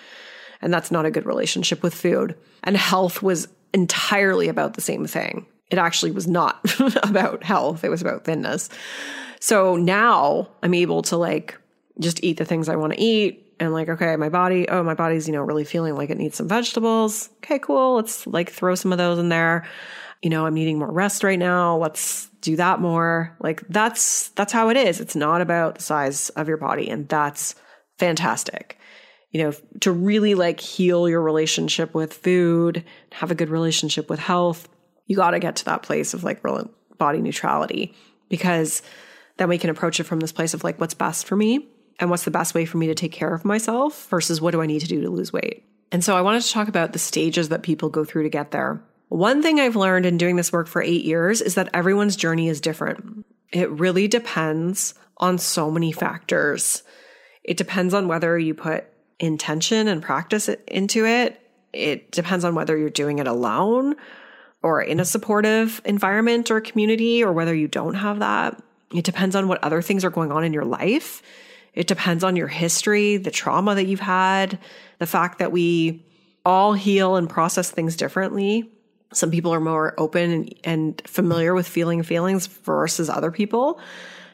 And 0.62 0.74
that's 0.74 0.90
not 0.90 1.06
a 1.06 1.12
good 1.12 1.28
relationship 1.28 1.84
with 1.84 1.94
food. 1.94 2.36
And 2.64 2.76
health 2.76 3.22
was 3.22 3.48
entirely 3.74 4.48
about 4.48 4.74
the 4.74 4.82
same 4.82 5.06
thing. 5.06 5.46
It 5.70 5.78
actually 5.78 6.12
was 6.12 6.28
not 6.28 6.60
about 7.04 7.44
health, 7.44 7.84
it 7.84 7.90
was 7.90 8.02
about 8.02 8.24
thinness. 8.24 8.70
So 9.40 9.76
now 9.76 10.50
I'm 10.64 10.74
able 10.74 11.02
to 11.04 11.18
like 11.18 11.60
just 12.00 12.24
eat 12.24 12.38
the 12.38 12.46
things 12.46 12.70
I 12.70 12.76
want 12.76 12.94
to 12.94 13.00
eat, 13.00 13.48
and 13.60 13.74
like, 13.74 13.90
okay, 13.90 14.16
my 14.16 14.30
body, 14.30 14.68
oh, 14.70 14.84
my 14.84 14.94
body's, 14.94 15.28
you 15.28 15.34
know, 15.34 15.42
really 15.42 15.66
feeling 15.66 15.96
like 15.96 16.10
it 16.10 16.18
needs 16.18 16.38
some 16.38 16.48
vegetables. 16.48 17.30
Okay, 17.38 17.60
cool. 17.60 17.96
Let's 17.96 18.28
like 18.28 18.52
throw 18.52 18.76
some 18.76 18.92
of 18.92 18.98
those 18.98 19.20
in 19.20 19.30
there. 19.30 19.66
You 20.22 20.30
know, 20.30 20.46
I'm 20.46 20.54
needing 20.54 20.80
more 20.80 20.92
rest 20.92 21.24
right 21.24 21.40
now. 21.40 21.78
Let's 21.78 22.30
do 22.42 22.56
that 22.56 22.80
more. 22.80 23.36
Like 23.40 23.68
that's 23.68 24.30
that's 24.30 24.54
how 24.54 24.70
it 24.70 24.78
is. 24.78 25.00
It's 25.00 25.16
not 25.16 25.42
about 25.42 25.76
the 25.76 25.84
size 25.84 26.30
of 26.30 26.48
your 26.48 26.58
body 26.58 26.90
and 26.90 27.08
that's 27.08 27.56
fantastic. 27.98 28.78
You 29.32 29.44
know, 29.44 29.54
to 29.82 29.92
really 29.92 30.36
like 30.36 30.60
heal 30.60 31.10
your 31.10 31.22
relationship 31.22 31.94
with 31.94 32.14
food, 32.14 32.84
have 33.12 33.32
a 33.32 33.36
good 33.36 33.50
relationship 33.50 34.10
with 34.10 34.20
health, 34.20 34.68
you 35.08 35.16
got 35.16 35.32
to 35.32 35.40
get 35.40 35.56
to 35.58 35.66
that 35.66 35.82
place 35.82 36.14
of 36.14 36.24
like 36.24 36.44
real 36.44 36.70
body 36.98 37.22
neutrality 37.22 37.94
because 38.30 38.82
then 39.38 39.50
we 39.50 39.58
can 39.58 39.70
approach 39.70 40.00
it 40.00 40.04
from 40.04 40.20
this 40.20 40.32
place 40.32 40.54
of 40.54 40.64
like 40.64 40.80
what's 40.80 40.94
best 40.94 41.26
for 41.26 41.36
me 41.36 41.68
and 42.00 42.10
what's 42.10 42.26
the 42.26 42.32
best 42.32 42.54
way 42.54 42.66
for 42.66 42.78
me 42.78 42.88
to 42.88 42.96
take 42.96 43.12
care 43.12 43.34
of 43.34 43.46
myself 43.46 44.08
versus 44.10 44.40
what 44.40 44.52
do 44.52 44.62
I 44.62 44.66
need 44.66 44.82
to 44.82 44.88
do 44.88 45.02
to 45.02 45.10
lose 45.10 45.34
weight. 45.34 45.64
And 45.92 46.04
so 46.04 46.18
I 46.18 46.22
wanted 46.22 46.44
to 46.44 46.52
talk 46.52 46.68
about 46.68 46.94
the 46.94 47.00
stages 47.00 47.50
that 47.50 47.64
people 47.64 47.90
go 47.90 48.04
through 48.04 48.24
to 48.24 48.30
get 48.30 48.52
there. 48.52 48.82
One 49.10 49.42
thing 49.42 49.60
I've 49.60 49.78
learned 49.78 50.06
in 50.06 50.18
doing 50.18 50.36
this 50.36 50.52
work 50.52 50.68
for 50.68 50.82
eight 50.82 51.06
years 51.06 51.42
is 51.42 51.56
that 51.56 51.70
everyone's 51.74 52.18
journey 52.18 52.50
is 52.50 52.60
different. 52.60 53.26
It 53.54 53.70
really 53.72 54.08
depends 54.08 54.94
on 55.18 55.38
so 55.38 55.72
many 55.72 55.94
factors. 55.94 56.84
It 57.44 57.56
depends 57.56 57.94
on 57.94 58.10
whether 58.10 58.38
you 58.38 58.54
put 58.54 58.86
intention 59.20 59.88
and 59.88 60.04
practice 60.04 60.50
into 60.68 61.06
it. 61.06 61.40
It 61.72 62.12
depends 62.12 62.44
on 62.44 62.54
whether 62.54 62.78
you're 62.78 62.90
doing 62.90 63.20
it 63.20 63.28
alone 63.28 63.96
or 64.68 64.82
in 64.82 65.00
a 65.00 65.06
supportive 65.06 65.82
environment 65.86 66.52
or 66.52 66.60
community 66.60 67.24
or 67.24 67.32
whether 67.32 67.56
you 67.56 67.70
don't 67.70 67.94
have 67.94 68.20
that. 68.20 68.62
It 68.94 69.06
depends 69.06 69.34
on 69.34 69.48
what 69.48 69.64
other 69.64 69.82
things 69.82 70.04
are 70.04 70.10
going 70.10 70.30
on 70.30 70.44
in 70.44 70.52
your 70.52 70.66
life. 70.66 71.24
It 71.74 71.88
depends 71.88 72.22
on 72.22 72.36
your 72.36 72.50
history, 72.50 73.16
the 73.16 73.32
trauma 73.32 73.76
that 73.76 73.86
you've 73.86 74.02
had, 74.02 74.60
the 75.00 75.06
fact 75.06 75.40
that 75.40 75.54
we 75.54 76.04
all 76.46 76.74
heal 76.74 77.16
and 77.16 77.30
process 77.30 77.72
things 77.72 77.96
differently. 77.96 78.70
Some 79.14 79.32
people 79.32 79.54
are 79.54 79.62
more 79.62 79.94
open 79.98 80.32
and, 80.32 80.56
and 80.66 81.02
familiar 81.06 81.54
with 81.54 81.66
feeling 81.66 82.04
feelings 82.04 82.48
versus 82.48 83.10
other 83.10 83.32
people. 83.32 83.80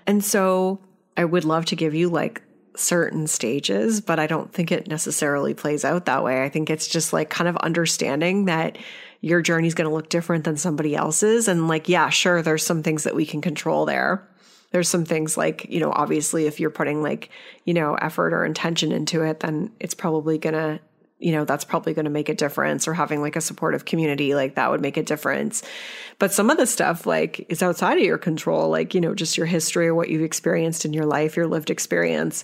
And 0.08 0.26
so 0.26 0.80
I 1.16 1.26
would 1.26 1.46
love 1.46 1.66
to 1.66 1.76
give 1.76 1.94
you 1.94 2.10
like 2.10 2.42
certain 2.76 3.28
stages, 3.28 4.02
but 4.02 4.18
I 4.18 4.26
don't 4.26 4.52
think 4.52 4.72
it 4.72 4.88
necessarily 4.88 5.54
plays 5.54 5.86
out 5.86 6.06
that 6.06 6.24
way. 6.24 6.44
I 6.44 6.50
think 6.50 6.72
it's 6.72 6.88
just 6.88 7.14
like 7.14 7.30
kind 7.30 7.48
of 7.48 7.56
understanding 7.58 8.46
that 8.46 8.80
your 9.24 9.42
journey 9.42 9.68
is 9.68 9.74
going 9.74 9.90
to 9.90 9.96
look 9.96 10.10
different 10.10 10.44
than 10.44 10.58
somebody 10.58 10.96
else's. 10.96 11.48
And 11.48 11.68
like, 11.68 11.90
yeah, 11.90 12.10
sure, 12.10 12.42
there's 12.42 12.66
some 12.66 12.84
things 12.84 13.04
that 13.04 13.16
we 13.16 13.26
can 13.26 13.42
control 13.42 13.86
there 13.86 14.28
there's 14.74 14.90
some 14.90 15.06
things 15.06 15.38
like, 15.38 15.68
you 15.70 15.80
know, 15.80 15.92
obviously 15.92 16.48
if 16.48 16.60
you're 16.60 16.72
putting 16.72 17.04
like, 17.04 17.30
you 17.64 17.76
know, 17.76 17.94
effort 17.94 18.34
or 18.34 18.44
intention 18.44 18.92
into 18.92 19.22
it, 19.22 19.40
then 19.40 19.72
it's 19.80 19.94
probably 19.94 20.40
going 20.40 20.56
to, 20.56 20.80
you 21.20 21.32
know, 21.32 21.46
that's 21.46 21.64
probably 21.64 21.94
going 21.94 22.06
to 22.06 22.12
make 22.12 22.28
a 22.28 22.34
difference 22.34 22.88
or 22.88 22.96
having 22.96 23.22
like 23.22 23.36
a 23.36 23.42
supportive 23.42 23.86
community 23.86 24.34
like 24.34 24.56
that 24.56 24.72
would 24.72 24.82
make 24.82 24.98
a 24.98 25.04
difference. 25.04 25.62
But 26.18 26.34
some 26.34 26.50
of 26.50 26.58
the 26.58 26.66
stuff 26.66 27.06
like 27.06 27.46
is 27.50 27.62
outside 27.62 28.00
of 28.00 28.04
your 28.04 28.18
control, 28.18 28.68
like, 28.68 28.96
you 28.96 29.00
know, 29.00 29.14
just 29.14 29.38
your 29.38 29.46
history 29.46 29.88
or 29.88 29.94
what 29.94 30.10
you've 30.10 30.24
experienced 30.24 30.86
in 30.86 30.94
your 30.94 31.06
life, 31.06 31.38
your 31.38 31.48
lived 31.48 31.70
experience. 31.70 32.44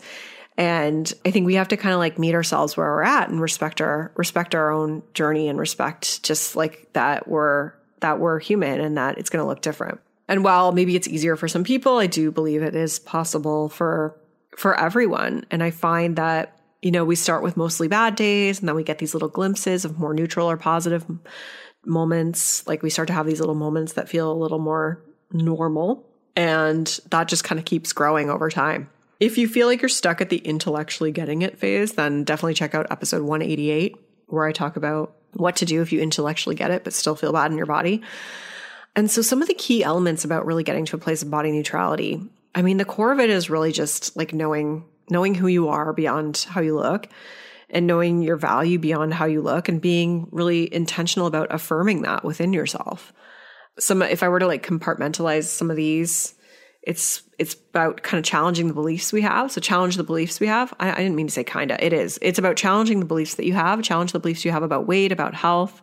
And 0.60 1.12
I 1.26 1.32
think 1.32 1.46
we 1.46 1.56
have 1.56 1.70
to 1.70 1.78
kind 1.78 1.94
of 1.94 2.00
like 2.00 2.20
meet 2.20 2.36
ourselves 2.36 2.76
where 2.76 2.86
we're 2.86 3.04
at 3.04 3.30
and 3.30 3.40
respect 3.40 3.80
our 3.80 4.12
respect 4.16 4.54
our 4.54 4.72
own 4.72 5.04
journey 5.14 5.48
and 5.48 5.58
respect 5.58 6.22
just 6.22 6.58
like 6.58 6.92
that 6.92 7.30
we're 7.30 7.72
that 8.02 8.20
we're 8.20 8.40
human 8.40 8.82
and 8.82 8.98
that 8.98 9.18
it's 9.18 9.30
going 9.30 9.42
to 9.42 9.48
look 9.48 9.62
different. 9.62 10.02
And 10.28 10.44
while 10.44 10.74
maybe 10.74 10.98
it's 10.98 11.08
easier 11.08 11.38
for 11.38 11.48
some 11.48 11.64
people, 11.64 11.98
I 11.98 12.08
do 12.08 12.30
believe 12.30 12.62
it 12.62 12.76
is 12.76 13.00
possible 13.00 13.70
for 13.70 14.20
for 14.58 14.78
everyone. 14.78 15.46
And 15.50 15.64
I 15.64 15.72
find 15.72 16.18
that 16.18 16.60
you 16.82 16.92
know, 16.92 17.06
we 17.06 17.16
start 17.16 17.42
with 17.42 17.58
mostly 17.58 17.88
bad 17.88 18.16
days 18.16 18.60
and 18.60 18.68
then 18.68 18.76
we 18.76 18.84
get 18.84 19.00
these 19.00 19.14
little 19.14 19.30
glimpses 19.30 19.86
of 19.86 19.98
more 19.98 20.14
neutral 20.14 20.50
or 20.50 20.58
positive 20.58 21.06
moments. 21.86 22.68
Like 22.68 22.84
we 22.84 22.90
start 22.90 23.08
to 23.08 23.14
have 23.14 23.26
these 23.26 23.40
little 23.40 23.56
moments 23.56 23.94
that 23.94 24.10
feel 24.10 24.30
a 24.30 24.34
little 24.34 24.60
more 24.60 25.02
normal. 25.32 26.06
And 26.36 26.88
that 27.12 27.30
just 27.30 27.44
kind 27.44 27.60
of 27.60 27.66
keeps 27.66 27.92
growing 27.92 28.30
over 28.30 28.50
time. 28.50 28.90
If 29.20 29.38
you 29.38 29.48
feel 29.48 29.68
like 29.68 29.82
you're 29.82 29.90
stuck 29.90 30.22
at 30.22 30.30
the 30.30 30.38
intellectually 30.38 31.12
getting 31.12 31.42
it 31.42 31.58
phase, 31.58 31.94
then 31.94 32.24
definitely 32.24 32.54
check 32.54 32.74
out 32.74 32.88
episode 32.90 33.22
188, 33.22 33.96
where 34.28 34.46
I 34.46 34.52
talk 34.52 34.78
about 34.78 35.16
what 35.34 35.58
to 35.58 35.66
do 35.66 35.82
if 35.82 35.92
you 35.92 36.00
intellectually 36.00 36.56
get 36.56 36.72
it, 36.72 36.84
but 36.84 36.94
still 36.94 37.16
feel 37.16 37.34
bad 37.34 37.52
in 37.52 37.58
your 37.58 37.66
body. 37.66 38.02
And 38.96 39.12
so, 39.12 39.22
some 39.22 39.42
of 39.42 39.48
the 39.48 39.54
key 39.54 39.84
elements 39.84 40.26
about 40.26 40.46
really 40.46 40.64
getting 40.64 40.86
to 40.86 40.96
a 40.96 41.00
place 41.00 41.22
of 41.22 41.30
body 41.30 41.52
neutrality 41.52 42.22
I 42.56 42.62
mean, 42.62 42.78
the 42.78 42.86
core 42.86 43.12
of 43.12 43.20
it 43.20 43.30
is 43.30 43.50
really 43.50 43.72
just 43.72 44.16
like 44.18 44.34
knowing 44.34 44.86
knowing 45.10 45.34
who 45.34 45.48
you 45.48 45.70
are 45.70 45.92
beyond 45.94 46.46
how 46.50 46.62
you 46.62 46.76
look 46.76 47.08
and 47.70 47.88
knowing 47.88 48.22
your 48.22 48.36
value 48.36 48.78
beyond 48.78 49.14
how 49.14 49.26
you 49.26 49.42
look 49.42 49.68
and 49.68 49.82
being 49.82 50.28
really 50.32 50.72
intentional 50.74 51.28
about 51.28 51.54
affirming 51.54 52.04
that 52.04 52.24
within 52.24 52.54
yourself. 52.54 53.14
Some 53.80 54.02
if 54.02 54.24
I 54.24 54.30
were 54.30 54.40
to 54.40 54.48
like 54.48 54.66
compartmentalize 54.66 55.46
some 55.46 55.70
of 55.70 55.78
these, 55.78 56.36
it's 56.82 57.24
it's 57.38 57.54
about 57.54 58.04
kind 58.04 58.20
of 58.20 58.26
challenging 58.26 58.68
the 58.68 58.74
beliefs 58.74 59.14
we 59.14 59.22
have. 59.22 59.52
So 59.52 59.62
challenge 59.62 59.98
the 59.98 60.04
beliefs 60.04 60.40
we 60.40 60.48
have. 60.48 60.74
I, 60.80 60.92
I 60.92 60.96
didn't 60.96 61.16
mean 61.16 61.28
to 61.28 61.34
say 61.34 61.44
kinda. 61.44 61.84
It 61.84 61.94
is. 61.94 62.20
It's 62.22 62.40
about 62.40 62.56
challenging 62.56 63.00
the 63.00 63.06
beliefs 63.06 63.36
that 63.36 63.46
you 63.46 63.54
have, 63.54 63.82
challenge 63.84 64.12
the 64.12 64.20
beliefs 64.20 64.46
you 64.46 64.52
have 64.52 64.64
about 64.64 64.88
weight, 64.88 65.12
about 65.12 65.34
health, 65.34 65.82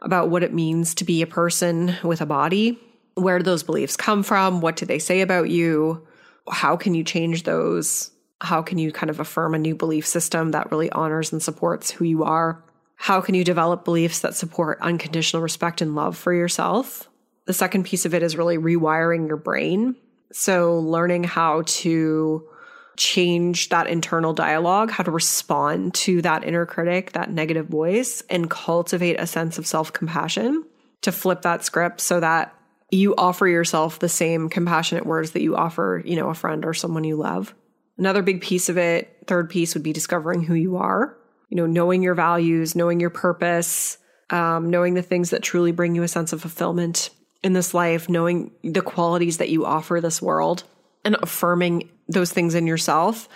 about 0.00 0.30
what 0.30 0.42
it 0.42 0.52
means 0.52 0.94
to 0.96 1.04
be 1.04 1.22
a 1.22 1.26
person 1.26 1.96
with 2.02 2.20
a 2.20 2.26
body. 2.26 2.78
Where 3.14 3.38
do 3.38 3.44
those 3.44 3.62
beliefs 3.62 3.96
come 3.96 4.22
from? 4.22 4.60
What 4.60 4.76
do 4.76 4.86
they 4.86 4.98
say 4.98 5.20
about 5.20 5.50
you? 5.50 6.06
How 6.50 6.76
can 6.76 6.94
you 6.94 7.04
change 7.04 7.42
those? 7.42 8.10
How 8.40 8.62
can 8.62 8.78
you 8.78 8.90
kind 8.90 9.10
of 9.10 9.20
affirm 9.20 9.54
a 9.54 9.58
new 9.58 9.74
belief 9.74 10.06
system 10.06 10.50
that 10.50 10.70
really 10.70 10.90
honors 10.90 11.32
and 11.32 11.42
supports 11.42 11.90
who 11.90 12.04
you 12.04 12.24
are? 12.24 12.64
How 12.96 13.20
can 13.20 13.34
you 13.34 13.44
develop 13.44 13.84
beliefs 13.84 14.20
that 14.20 14.34
support 14.34 14.78
unconditional 14.80 15.42
respect 15.42 15.80
and 15.80 15.94
love 15.94 16.16
for 16.16 16.32
yourself? 16.32 17.08
The 17.46 17.52
second 17.52 17.84
piece 17.84 18.04
of 18.04 18.14
it 18.14 18.22
is 18.22 18.36
really 18.36 18.58
rewiring 18.58 19.26
your 19.26 19.36
brain. 19.36 19.96
So, 20.32 20.78
learning 20.78 21.24
how 21.24 21.62
to 21.66 22.48
change 22.96 23.70
that 23.70 23.86
internal 23.86 24.32
dialogue, 24.32 24.90
how 24.90 25.02
to 25.02 25.10
respond 25.10 25.94
to 25.94 26.22
that 26.22 26.44
inner 26.44 26.66
critic, 26.66 27.12
that 27.12 27.30
negative 27.30 27.66
voice, 27.66 28.22
and 28.30 28.50
cultivate 28.50 29.20
a 29.20 29.26
sense 29.26 29.58
of 29.58 29.66
self 29.66 29.92
compassion 29.92 30.64
to 31.02 31.12
flip 31.12 31.42
that 31.42 31.64
script 31.64 32.00
so 32.00 32.20
that 32.20 32.54
you 32.90 33.14
offer 33.16 33.48
yourself 33.48 33.98
the 33.98 34.08
same 34.08 34.48
compassionate 34.48 35.06
words 35.06 35.32
that 35.32 35.42
you 35.42 35.56
offer, 35.56 36.02
you 36.04 36.16
know, 36.16 36.28
a 36.28 36.34
friend 36.34 36.64
or 36.64 36.74
someone 36.74 37.04
you 37.04 37.16
love. 37.16 37.54
Another 37.98 38.22
big 38.22 38.40
piece 38.40 38.68
of 38.68 38.78
it, 38.78 39.24
third 39.26 39.50
piece 39.50 39.74
would 39.74 39.82
be 39.82 39.92
discovering 39.92 40.42
who 40.42 40.54
you 40.54 40.76
are, 40.76 41.16
you 41.48 41.56
know, 41.56 41.66
knowing 41.66 42.02
your 42.02 42.14
values, 42.14 42.76
knowing 42.76 43.00
your 43.00 43.10
purpose, 43.10 43.98
um, 44.30 44.70
knowing 44.70 44.94
the 44.94 45.02
things 45.02 45.30
that 45.30 45.42
truly 45.42 45.72
bring 45.72 45.94
you 45.94 46.02
a 46.02 46.08
sense 46.08 46.32
of 46.32 46.40
fulfillment 46.40 47.10
in 47.42 47.52
this 47.52 47.74
life, 47.74 48.08
knowing 48.08 48.52
the 48.62 48.82
qualities 48.82 49.38
that 49.38 49.48
you 49.48 49.64
offer 49.64 50.00
this 50.00 50.22
world 50.22 50.64
and 51.04 51.16
affirming 51.22 51.90
those 52.08 52.32
things 52.32 52.54
in 52.54 52.66
yourself 52.66 53.28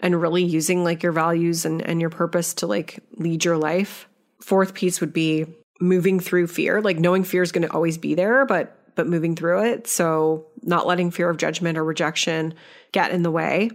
and 0.00 0.20
really 0.20 0.42
using 0.42 0.84
like 0.84 1.02
your 1.02 1.12
values 1.12 1.64
and, 1.64 1.82
and 1.82 2.00
your 2.00 2.10
purpose 2.10 2.54
to 2.54 2.66
like 2.66 3.00
lead 3.16 3.44
your 3.44 3.56
life. 3.56 4.08
Fourth 4.40 4.74
piece 4.74 5.00
would 5.00 5.12
be 5.12 5.46
moving 5.80 6.20
through 6.20 6.46
fear, 6.46 6.80
like 6.80 6.98
knowing 6.98 7.24
fear 7.24 7.42
is 7.42 7.52
going 7.52 7.66
to 7.66 7.72
always 7.72 7.98
be 7.98 8.14
there, 8.14 8.44
but 8.44 8.78
but 8.94 9.06
moving 9.06 9.34
through 9.34 9.64
it. 9.64 9.86
So 9.86 10.46
not 10.62 10.86
letting 10.86 11.10
fear 11.10 11.30
of 11.30 11.38
judgment 11.38 11.78
or 11.78 11.84
rejection 11.84 12.54
get 12.92 13.10
in 13.10 13.22
the 13.22 13.30
way 13.30 13.70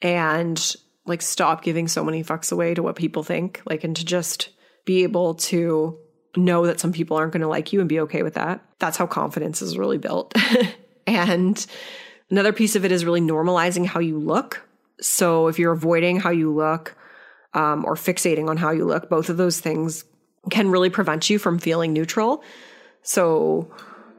and 0.00 0.76
like 1.06 1.22
stop 1.22 1.62
giving 1.62 1.88
so 1.88 2.04
many 2.04 2.22
fucks 2.22 2.52
away 2.52 2.74
to 2.74 2.82
what 2.82 2.94
people 2.94 3.22
think, 3.22 3.62
like, 3.66 3.82
and 3.82 3.96
to 3.96 4.04
just 4.04 4.50
be 4.84 5.02
able 5.02 5.34
to 5.34 5.98
know 6.36 6.66
that 6.66 6.80
some 6.80 6.92
people 6.92 7.16
aren't 7.16 7.32
going 7.32 7.42
to 7.42 7.48
like 7.48 7.72
you 7.72 7.80
and 7.80 7.88
be 7.88 8.00
okay 8.00 8.22
with 8.22 8.34
that. 8.34 8.60
That's 8.78 8.96
how 8.96 9.06
confidence 9.06 9.62
is 9.62 9.78
really 9.78 9.98
built. 9.98 10.34
and 11.06 11.66
another 12.30 12.52
piece 12.52 12.76
of 12.76 12.84
it 12.84 12.92
is 12.92 13.04
really 13.04 13.20
normalizing 13.20 13.86
how 13.86 14.00
you 14.00 14.18
look. 14.18 14.62
So 15.00 15.48
if 15.48 15.58
you're 15.58 15.72
avoiding 15.72 16.20
how 16.20 16.30
you 16.30 16.52
look 16.52 16.94
um, 17.54 17.84
or 17.84 17.94
fixating 17.94 18.48
on 18.48 18.56
how 18.56 18.70
you 18.70 18.84
look, 18.84 19.08
both 19.08 19.28
of 19.28 19.36
those 19.36 19.60
things 19.60 20.04
can 20.50 20.70
really 20.70 20.90
prevent 20.90 21.28
you 21.28 21.38
from 21.38 21.58
feeling 21.58 21.92
neutral. 21.92 22.42
So 23.02 23.72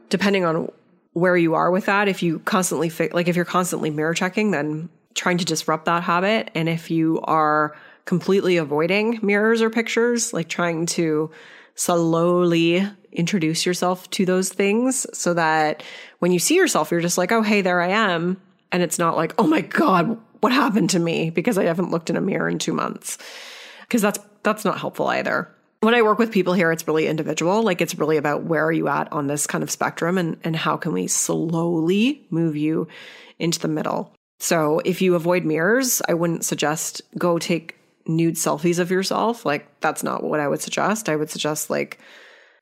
depending 0.08 0.44
on 0.44 0.70
where 1.14 1.36
you 1.36 1.54
are 1.54 1.70
with 1.70 1.86
that, 1.86 2.08
if 2.08 2.22
you 2.22 2.38
constantly 2.40 2.88
fi- 2.88 3.10
like 3.12 3.28
if 3.28 3.36
you're 3.36 3.44
constantly 3.44 3.90
mirror 3.90 4.14
checking, 4.14 4.50
then 4.50 4.88
trying 5.14 5.38
to 5.38 5.44
disrupt 5.44 5.84
that 5.86 6.02
habit. 6.02 6.50
And 6.54 6.68
if 6.68 6.90
you 6.90 7.20
are 7.24 7.76
completely 8.04 8.56
avoiding 8.56 9.18
mirrors 9.22 9.62
or 9.62 9.70
pictures, 9.70 10.32
like 10.32 10.48
trying 10.48 10.86
to 10.86 11.30
slowly 11.74 12.86
introduce 13.12 13.66
yourself 13.66 14.08
to 14.10 14.24
those 14.24 14.48
things 14.48 15.06
so 15.16 15.34
that 15.34 15.82
when 16.18 16.32
you 16.32 16.38
see 16.38 16.56
yourself, 16.56 16.90
you're 16.90 17.00
just 17.00 17.18
like, 17.18 17.32
oh, 17.32 17.42
hey, 17.42 17.60
there 17.60 17.80
I 17.80 17.88
am. 17.88 18.40
And 18.70 18.82
it's 18.82 18.98
not 18.98 19.16
like, 19.16 19.34
oh 19.38 19.46
my 19.46 19.60
God, 19.60 20.18
what 20.40 20.52
happened 20.52 20.90
to 20.90 20.98
me? 20.98 21.30
Because 21.30 21.58
I 21.58 21.64
haven't 21.64 21.90
looked 21.90 22.10
in 22.10 22.16
a 22.16 22.20
mirror 22.20 22.48
in 22.48 22.58
two 22.58 22.72
months. 22.72 23.18
Because 23.82 24.02
that's 24.02 24.18
that's 24.42 24.64
not 24.64 24.78
helpful 24.78 25.06
either 25.08 25.48
when 25.82 25.94
I 25.94 26.02
work 26.02 26.18
with 26.18 26.30
people 26.30 26.52
here, 26.52 26.70
it's 26.70 26.86
really 26.86 27.08
individual. 27.08 27.64
Like 27.64 27.80
it's 27.80 27.96
really 27.96 28.16
about 28.16 28.44
where 28.44 28.64
are 28.64 28.72
you 28.72 28.86
at 28.86 29.12
on 29.12 29.26
this 29.26 29.48
kind 29.48 29.64
of 29.64 29.70
spectrum 29.70 30.16
and, 30.16 30.38
and 30.44 30.54
how 30.54 30.76
can 30.76 30.92
we 30.92 31.08
slowly 31.08 32.24
move 32.30 32.56
you 32.56 32.86
into 33.40 33.58
the 33.58 33.66
middle. 33.66 34.14
So 34.38 34.80
if 34.84 35.02
you 35.02 35.16
avoid 35.16 35.44
mirrors, 35.44 36.00
I 36.08 36.14
wouldn't 36.14 36.44
suggest 36.44 37.02
go 37.18 37.36
take 37.40 37.76
nude 38.06 38.34
selfies 38.34 38.78
of 38.78 38.90
yourself. 38.90 39.44
Like 39.44 39.68
that's 39.80 40.02
not 40.02 40.22
what 40.22 40.40
I 40.40 40.48
would 40.48 40.60
suggest. 40.60 41.08
I 41.08 41.16
would 41.16 41.30
suggest 41.30 41.70
like, 41.70 41.98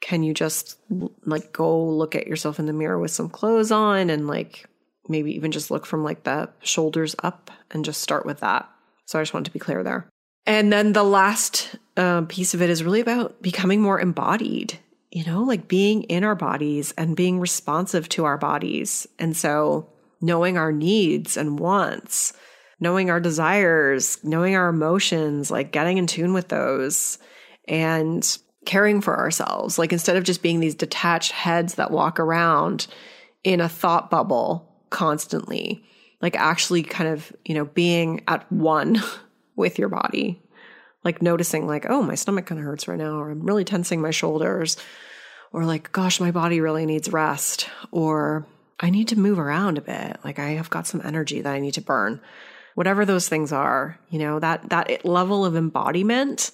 can 0.00 0.22
you 0.22 0.32
just 0.32 0.78
like 1.24 1.52
go 1.52 1.84
look 1.84 2.14
at 2.14 2.26
yourself 2.26 2.58
in 2.58 2.66
the 2.66 2.72
mirror 2.72 2.98
with 2.98 3.10
some 3.10 3.28
clothes 3.28 3.70
on 3.70 4.10
and 4.10 4.26
like 4.26 4.66
maybe 5.08 5.34
even 5.34 5.50
just 5.50 5.70
look 5.70 5.86
from 5.86 6.04
like 6.04 6.22
the 6.22 6.48
shoulders 6.62 7.14
up 7.22 7.50
and 7.70 7.84
just 7.84 8.00
start 8.00 8.24
with 8.24 8.40
that. 8.40 8.68
So 9.06 9.18
I 9.18 9.22
just 9.22 9.34
wanted 9.34 9.46
to 9.46 9.52
be 9.52 9.58
clear 9.58 9.82
there. 9.82 10.08
And 10.46 10.72
then 10.72 10.92
the 10.92 11.04
last 11.04 11.76
uh, 11.96 12.22
piece 12.22 12.54
of 12.54 12.62
it 12.62 12.70
is 12.70 12.82
really 12.82 13.00
about 13.00 13.42
becoming 13.42 13.82
more 13.82 14.00
embodied, 14.00 14.78
you 15.10 15.24
know, 15.24 15.42
like 15.42 15.68
being 15.68 16.04
in 16.04 16.24
our 16.24 16.34
bodies 16.34 16.92
and 16.96 17.16
being 17.16 17.40
responsive 17.40 18.08
to 18.10 18.24
our 18.24 18.38
bodies. 18.38 19.06
And 19.18 19.36
so 19.36 19.88
knowing 20.20 20.56
our 20.56 20.72
needs 20.72 21.36
and 21.36 21.58
wants, 21.58 22.32
knowing 22.80 23.10
our 23.10 23.20
desires, 23.20 24.18
knowing 24.24 24.56
our 24.56 24.68
emotions, 24.68 25.50
like 25.50 25.70
getting 25.70 25.98
in 25.98 26.06
tune 26.06 26.32
with 26.32 26.48
those 26.48 27.18
and 27.68 28.38
caring 28.64 29.00
for 29.00 29.18
ourselves. 29.18 29.78
Like 29.78 29.92
instead 29.92 30.16
of 30.16 30.24
just 30.24 30.42
being 30.42 30.60
these 30.60 30.74
detached 30.74 31.32
heads 31.32 31.74
that 31.74 31.90
walk 31.90 32.18
around 32.18 32.86
in 33.44 33.60
a 33.60 33.68
thought 33.68 34.10
bubble 34.10 34.74
constantly, 34.90 35.84
like 36.20 36.36
actually 36.36 36.82
kind 36.82 37.10
of, 37.10 37.32
you 37.44 37.54
know, 37.54 37.66
being 37.66 38.22
at 38.26 38.50
one 38.50 39.02
with 39.56 39.78
your 39.78 39.88
body. 39.88 40.42
Like 41.02 41.22
noticing, 41.22 41.66
like, 41.66 41.86
oh, 41.88 42.02
my 42.02 42.14
stomach 42.14 42.44
kind 42.44 42.58
of 42.58 42.66
hurts 42.66 42.86
right 42.86 42.98
now, 42.98 43.20
or 43.20 43.30
I'm 43.30 43.42
really 43.42 43.64
tensing 43.64 44.02
my 44.02 44.10
shoulders, 44.10 44.76
or 45.50 45.64
like, 45.64 45.92
gosh, 45.92 46.20
my 46.20 46.30
body 46.30 46.60
really 46.60 46.84
needs 46.84 47.10
rest, 47.10 47.70
or 47.90 48.46
I 48.78 48.90
need 48.90 49.08
to 49.08 49.18
move 49.18 49.38
around 49.38 49.78
a 49.78 49.80
bit. 49.82 50.18
Like 50.24 50.38
I 50.38 50.50
have 50.50 50.68
got 50.68 50.86
some 50.86 51.00
energy 51.02 51.40
that 51.40 51.54
I 51.54 51.58
need 51.58 51.72
to 51.74 51.80
burn. 51.80 52.20
Whatever 52.74 53.04
those 53.04 53.28
things 53.28 53.52
are, 53.52 53.98
you 54.08 54.18
know, 54.18 54.38
that 54.38 54.68
that 54.70 55.04
level 55.04 55.44
of 55.44 55.56
embodiment 55.56 56.50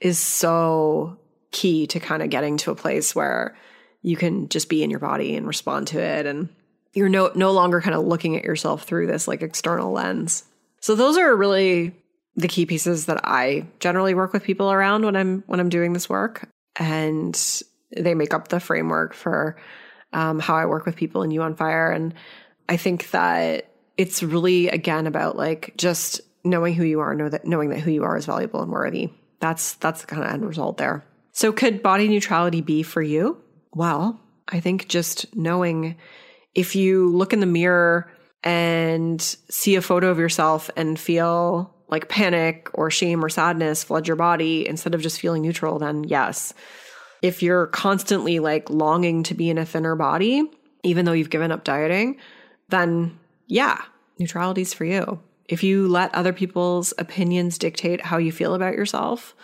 is 0.00 0.18
so 0.18 1.18
key 1.52 1.86
to 1.88 2.00
kind 2.00 2.22
of 2.22 2.30
getting 2.30 2.56
to 2.58 2.70
a 2.70 2.76
place 2.76 3.14
where 3.14 3.56
you 4.02 4.16
can 4.16 4.48
just 4.48 4.68
be 4.68 4.82
in 4.82 4.90
your 4.90 5.00
body 5.00 5.36
and 5.36 5.46
respond 5.46 5.88
to 5.88 6.00
it 6.00 6.24
and 6.26 6.48
you're 6.92 7.08
no 7.08 7.30
no 7.34 7.52
longer 7.52 7.80
kind 7.80 7.94
of 7.94 8.04
looking 8.04 8.36
at 8.36 8.44
yourself 8.44 8.84
through 8.84 9.06
this 9.06 9.28
like 9.28 9.42
external 9.42 9.92
lens. 9.92 10.44
So 10.80 10.94
those 10.94 11.16
are 11.18 11.36
really 11.36 11.94
the 12.36 12.48
key 12.48 12.66
pieces 12.66 13.06
that 13.06 13.20
I 13.24 13.66
generally 13.80 14.14
work 14.14 14.32
with 14.32 14.42
people 14.42 14.72
around 14.72 15.04
when 15.04 15.16
I'm 15.16 15.44
when 15.46 15.60
I'm 15.60 15.68
doing 15.68 15.92
this 15.92 16.08
work, 16.08 16.48
and 16.76 17.38
they 17.96 18.14
make 18.14 18.34
up 18.34 18.48
the 18.48 18.60
framework 18.60 19.14
for 19.14 19.56
um, 20.12 20.38
how 20.38 20.56
I 20.56 20.66
work 20.66 20.86
with 20.86 20.96
people 20.96 21.22
in 21.22 21.30
You 21.30 21.42
on 21.42 21.54
Fire. 21.54 21.90
And 21.90 22.14
I 22.68 22.76
think 22.76 23.10
that 23.10 23.69
it's 24.00 24.22
really 24.22 24.68
again 24.68 25.06
about 25.06 25.36
like 25.36 25.74
just 25.76 26.22
knowing 26.42 26.72
who 26.72 26.84
you 26.84 27.00
are, 27.00 27.14
know 27.14 27.28
that 27.28 27.44
knowing 27.44 27.68
that 27.68 27.80
who 27.80 27.90
you 27.90 28.02
are 28.02 28.16
is 28.16 28.24
valuable 28.24 28.62
and 28.62 28.72
worthy. 28.72 29.10
That's 29.40 29.74
that's 29.74 30.00
the 30.00 30.06
kind 30.06 30.24
of 30.24 30.30
end 30.30 30.46
result 30.46 30.78
there. 30.78 31.04
So 31.32 31.52
could 31.52 31.82
body 31.82 32.08
neutrality 32.08 32.62
be 32.62 32.82
for 32.82 33.02
you? 33.02 33.36
Well, 33.74 34.18
I 34.48 34.60
think 34.60 34.88
just 34.88 35.36
knowing 35.36 35.96
if 36.54 36.74
you 36.74 37.14
look 37.14 37.34
in 37.34 37.40
the 37.40 37.46
mirror 37.46 38.10
and 38.42 39.20
see 39.20 39.74
a 39.74 39.82
photo 39.82 40.08
of 40.08 40.18
yourself 40.18 40.70
and 40.78 40.98
feel 40.98 41.70
like 41.88 42.08
panic 42.08 42.70
or 42.72 42.90
shame 42.90 43.22
or 43.22 43.28
sadness 43.28 43.84
flood 43.84 44.06
your 44.06 44.16
body 44.16 44.66
instead 44.66 44.94
of 44.94 45.02
just 45.02 45.20
feeling 45.20 45.42
neutral, 45.42 45.78
then 45.78 46.04
yes. 46.04 46.54
If 47.20 47.42
you're 47.42 47.66
constantly 47.66 48.38
like 48.38 48.70
longing 48.70 49.24
to 49.24 49.34
be 49.34 49.50
in 49.50 49.58
a 49.58 49.66
thinner 49.66 49.94
body, 49.94 50.50
even 50.84 51.04
though 51.04 51.12
you've 51.12 51.28
given 51.28 51.52
up 51.52 51.64
dieting, 51.64 52.16
then 52.70 53.18
yeah, 53.50 53.82
neutrality 54.20 54.62
is 54.62 54.74
for 54.74 54.84
you. 54.84 55.20
If 55.48 55.64
you 55.64 55.88
let 55.88 56.14
other 56.14 56.32
people's 56.32 56.94
opinions 56.98 57.58
dictate 57.58 58.04
how 58.04 58.18
you 58.18 58.30
feel 58.30 58.54
about 58.54 58.74
yourself, 58.74 59.34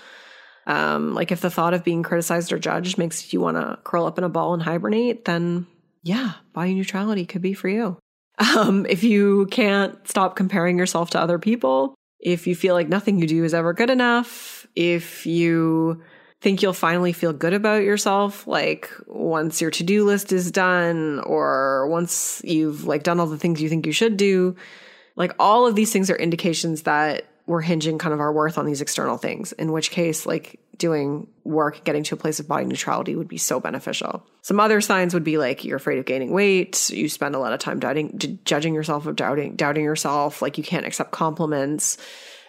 um, 0.67 1.15
like 1.15 1.33
if 1.33 1.41
the 1.41 1.51
thought 1.51 1.75
of 1.75 1.85
being 1.85 2.03
criticized 2.03 2.53
or 2.53 2.59
judged 2.59 2.99
makes 2.99 3.33
you 3.33 3.41
want 3.41 3.57
to 3.57 3.79
curl 3.85 4.07
up 4.07 4.19
in 4.19 4.25
a 4.25 4.29
ball 4.29 4.55
and 4.55 4.63
hibernate, 4.63 5.25
then 5.25 5.67
yeah, 6.03 6.35
body 6.53 6.75
neutrality 6.75 7.25
could 7.25 7.43
be 7.43 7.55
for 7.55 7.69
you. 7.69 7.99
Um, 8.39 8.85
if 8.87 9.03
you 9.03 9.47
can't 9.47 10.07
stop 10.07 10.37
comparing 10.37 10.77
yourself 10.77 11.09
to 11.11 11.21
other 11.21 11.39
people, 11.39 11.95
if 12.21 12.47
you 12.47 12.55
feel 12.55 12.75
like 12.75 12.87
nothing 12.87 13.19
you 13.19 13.27
do 13.27 13.45
is 13.45 13.55
ever 13.55 13.73
good 13.73 13.89
enough, 13.89 14.67
if 14.77 15.25
you 15.25 16.03
think 16.41 16.63
you'll 16.63 16.73
finally 16.73 17.13
feel 17.13 17.33
good 17.33 17.55
about 17.55 17.83
yourself 17.83 18.47
like 18.47 18.91
once 19.07 19.61
your 19.61 19.71
to-do 19.71 20.05
list 20.05 20.33
is 20.33 20.51
done 20.51 21.21
or 21.21 21.89
once 21.89 22.43
you've 22.45 22.85
like 22.85 23.03
done 23.03 23.19
all 23.19 23.27
the 23.27 23.39
things 23.39 23.63
you 23.63 23.69
think 23.69 23.87
you 23.87 23.93
should 23.93 24.17
do. 24.17 24.55
Like 25.17 25.33
all 25.39 25.67
of 25.67 25.75
these 25.75 25.93
things 25.93 26.11
are 26.11 26.17
indications 26.17 26.83
that 26.83 27.27
we're 27.47 27.63
hinging 27.63 27.97
kind 27.97 28.13
of 28.13 28.21
our 28.21 28.33
worth 28.33 28.59
on 28.59 28.67
these 28.67 28.81
external 28.81 29.17
things 29.17 29.53
in 29.53 29.73
which 29.73 29.91
case 29.91 30.27
like 30.27 30.61
doing 30.77 31.27
work 31.45 31.85
getting 31.85 32.03
to 32.03 32.15
a 32.15 32.19
place 32.19 32.39
of 32.39 32.49
body 32.49 32.67
neutrality 32.67 33.17
would 33.17 33.29
be 33.29 33.39
so 33.39 33.59
beneficial. 33.59 34.27
Some 34.43 34.61
other 34.61 34.81
signs 34.81 35.15
would 35.15 35.25
be 35.25 35.39
like 35.39 35.65
you're 35.65 35.77
afraid 35.79 35.99
of 35.99 36.05
gaining 36.05 36.33
weight 36.33 36.91
you 36.91 37.09
spend 37.09 37.35
a 37.35 37.39
lot 37.39 37.55
of 37.55 37.61
time 37.61 37.81
doubting 37.81 38.41
judging 38.45 38.75
yourself 38.75 39.07
of 39.07 39.17
doubting 39.17 39.57
doubting 39.57 39.85
yourself 39.85 40.43
like 40.43 40.59
you 40.59 40.65
can't 40.65 40.87
accept 40.87 41.13
compliments. 41.13 41.97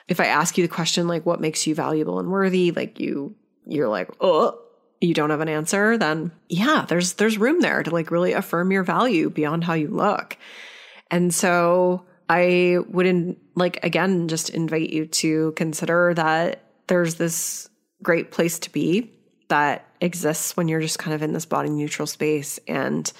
If 0.09 0.19
i 0.19 0.25
ask 0.25 0.57
you 0.57 0.67
the 0.67 0.73
question 0.73 1.07
like 1.07 1.25
what 1.25 1.39
makes 1.39 1.65
you 1.67 1.73
valuable 1.73 2.19
and 2.19 2.29
worthy 2.29 2.71
like 2.71 2.99
you 2.99 3.35
you're 3.67 3.89
like, 3.89 4.09
oh, 4.21 4.59
you 5.01 5.13
don't 5.13 5.29
have 5.29 5.41
an 5.41 5.49
answer, 5.49 5.97
then 5.97 6.31
yeah, 6.49 6.85
there's 6.87 7.13
there's 7.13 7.37
room 7.37 7.61
there 7.61 7.83
to 7.83 7.91
like 7.91 8.11
really 8.11 8.33
affirm 8.33 8.71
your 8.71 8.83
value 8.83 9.29
beyond 9.29 9.63
how 9.63 9.73
you 9.73 9.89
look. 9.89 10.37
And 11.11 11.33
so 11.33 12.05
I 12.29 12.77
wouldn't 12.89 13.37
like 13.55 13.83
again 13.83 14.27
just 14.27 14.49
invite 14.49 14.89
you 14.89 15.05
to 15.05 15.53
consider 15.55 16.13
that 16.15 16.63
there's 16.87 17.15
this 17.15 17.69
great 18.01 18.31
place 18.31 18.59
to 18.59 18.71
be 18.71 19.11
that 19.49 19.85
exists 20.01 20.57
when 20.57 20.67
you're 20.67 20.81
just 20.81 20.99
kind 20.99 21.13
of 21.13 21.21
in 21.21 21.33
this 21.33 21.45
body 21.45 21.69
neutral 21.69 22.07
space 22.07 22.59
and 22.67 23.11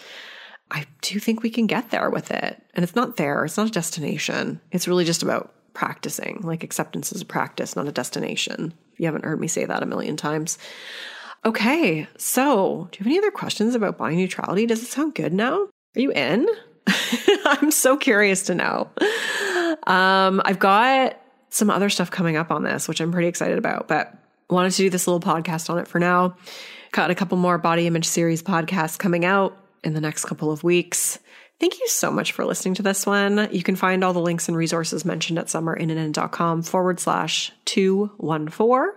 I 0.70 0.86
do 1.02 1.20
think 1.20 1.44
we 1.44 1.50
can 1.50 1.68
get 1.68 1.92
there 1.92 2.10
with 2.10 2.30
it. 2.32 2.62
And 2.74 2.84
it's 2.84 2.96
not 2.96 3.16
there, 3.16 3.46
it's 3.46 3.58
not 3.58 3.68
a 3.68 3.72
destination. 3.72 4.60
It's 4.72 4.88
really 4.88 5.06
just 5.06 5.24
about 5.24 5.54
practicing. 5.78 6.40
Like 6.42 6.63
acceptance 6.63 7.12
is 7.12 7.22
a 7.22 7.26
practice, 7.26 7.76
not 7.76 7.88
a 7.88 7.92
destination. 7.92 8.74
You 8.98 9.06
haven't 9.06 9.26
heard 9.26 9.40
me 9.40 9.48
say 9.48 9.63
that 9.63 9.84
a 9.84 9.86
million 9.86 10.18
times. 10.18 10.58
Okay, 11.46 12.08
so 12.18 12.90
do 12.92 12.98
you 12.98 13.04
have 13.04 13.08
any 13.08 13.18
other 13.20 13.30
questions 13.30 13.76
about 13.76 13.96
body 13.96 14.16
neutrality? 14.16 14.66
Does 14.66 14.82
it 14.82 14.88
sound 14.88 15.13
good 15.13 15.34
now? 15.34 15.68
Are 15.96 16.02
you 16.02 16.12
in? 16.12 16.48
I'm 17.46 17.70
so 17.70 17.96
curious 17.96 18.42
to 18.48 18.56
know. 18.56 18.90
Um, 19.86 20.42
I've 20.46 20.58
got 20.58 21.22
some 21.50 21.70
other 21.70 21.92
stuff 21.92 22.10
coming 22.10 22.38
up 22.38 22.50
on 22.50 22.63
this, 22.63 22.88
which 22.88 23.00
I'm 23.00 23.12
pretty 23.12 23.28
excited 23.28 23.60
about, 23.60 23.88
but 23.88 24.12
wanted 24.50 24.72
to 24.72 24.78
do 24.78 24.90
this 24.90 25.06
little 25.06 25.20
podcast 25.20 25.70
on 25.70 25.78
it 25.78 25.88
for 25.88 26.00
now. 26.00 26.36
Got 26.92 27.12
a 27.12 27.16
couple 27.16 27.38
more 27.38 27.60
body 27.60 27.86
image 27.86 28.06
series 28.06 28.42
podcasts 28.42 28.98
coming 28.98 29.26
out 29.26 29.56
in 29.84 29.94
the 29.94 30.02
next 30.02 30.26
couple 30.26 30.52
of 30.52 30.63
weeks. 30.63 31.20
Thank 31.60 31.80
you 31.80 31.88
so 31.88 32.12
much 32.12 32.34
for 32.34 32.46
listening 32.46 32.76
to 32.76 32.84
this 32.84 33.06
one. 33.06 33.50
You 33.52 33.63
can 33.63 33.76
find 33.76 34.04
all 34.04 34.13
the 34.13 34.20
links 34.20 34.48
and 34.48 34.56
resources 34.56 35.06
mentioned 35.06 35.39
at 35.39 35.48
summerinnanen.com 35.48 36.62
forward 36.62 37.00
slash 37.00 37.52
214. 37.65 38.93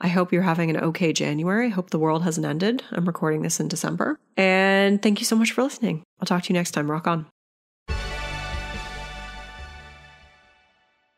I 0.00 0.08
hope 0.08 0.32
you're 0.32 0.42
having 0.42 0.68
an 0.70 0.78
okay 0.78 1.12
January. 1.12 1.66
I 1.66 1.70
hope 1.70 1.90
the 1.90 1.98
world 1.98 2.24
hasn't 2.24 2.46
ended. 2.46 2.82
I'm 2.90 3.06
recording 3.06 3.42
this 3.42 3.60
in 3.60 3.68
December. 3.68 4.18
And 4.36 5.00
thank 5.00 5.20
you 5.20 5.24
so 5.24 5.36
much 5.36 5.52
for 5.52 5.62
listening. 5.62 6.02
I'll 6.20 6.26
talk 6.26 6.42
to 6.42 6.48
you 6.52 6.54
next 6.54 6.72
time. 6.72 6.90
Rock 6.90 7.06
on. 7.06 7.26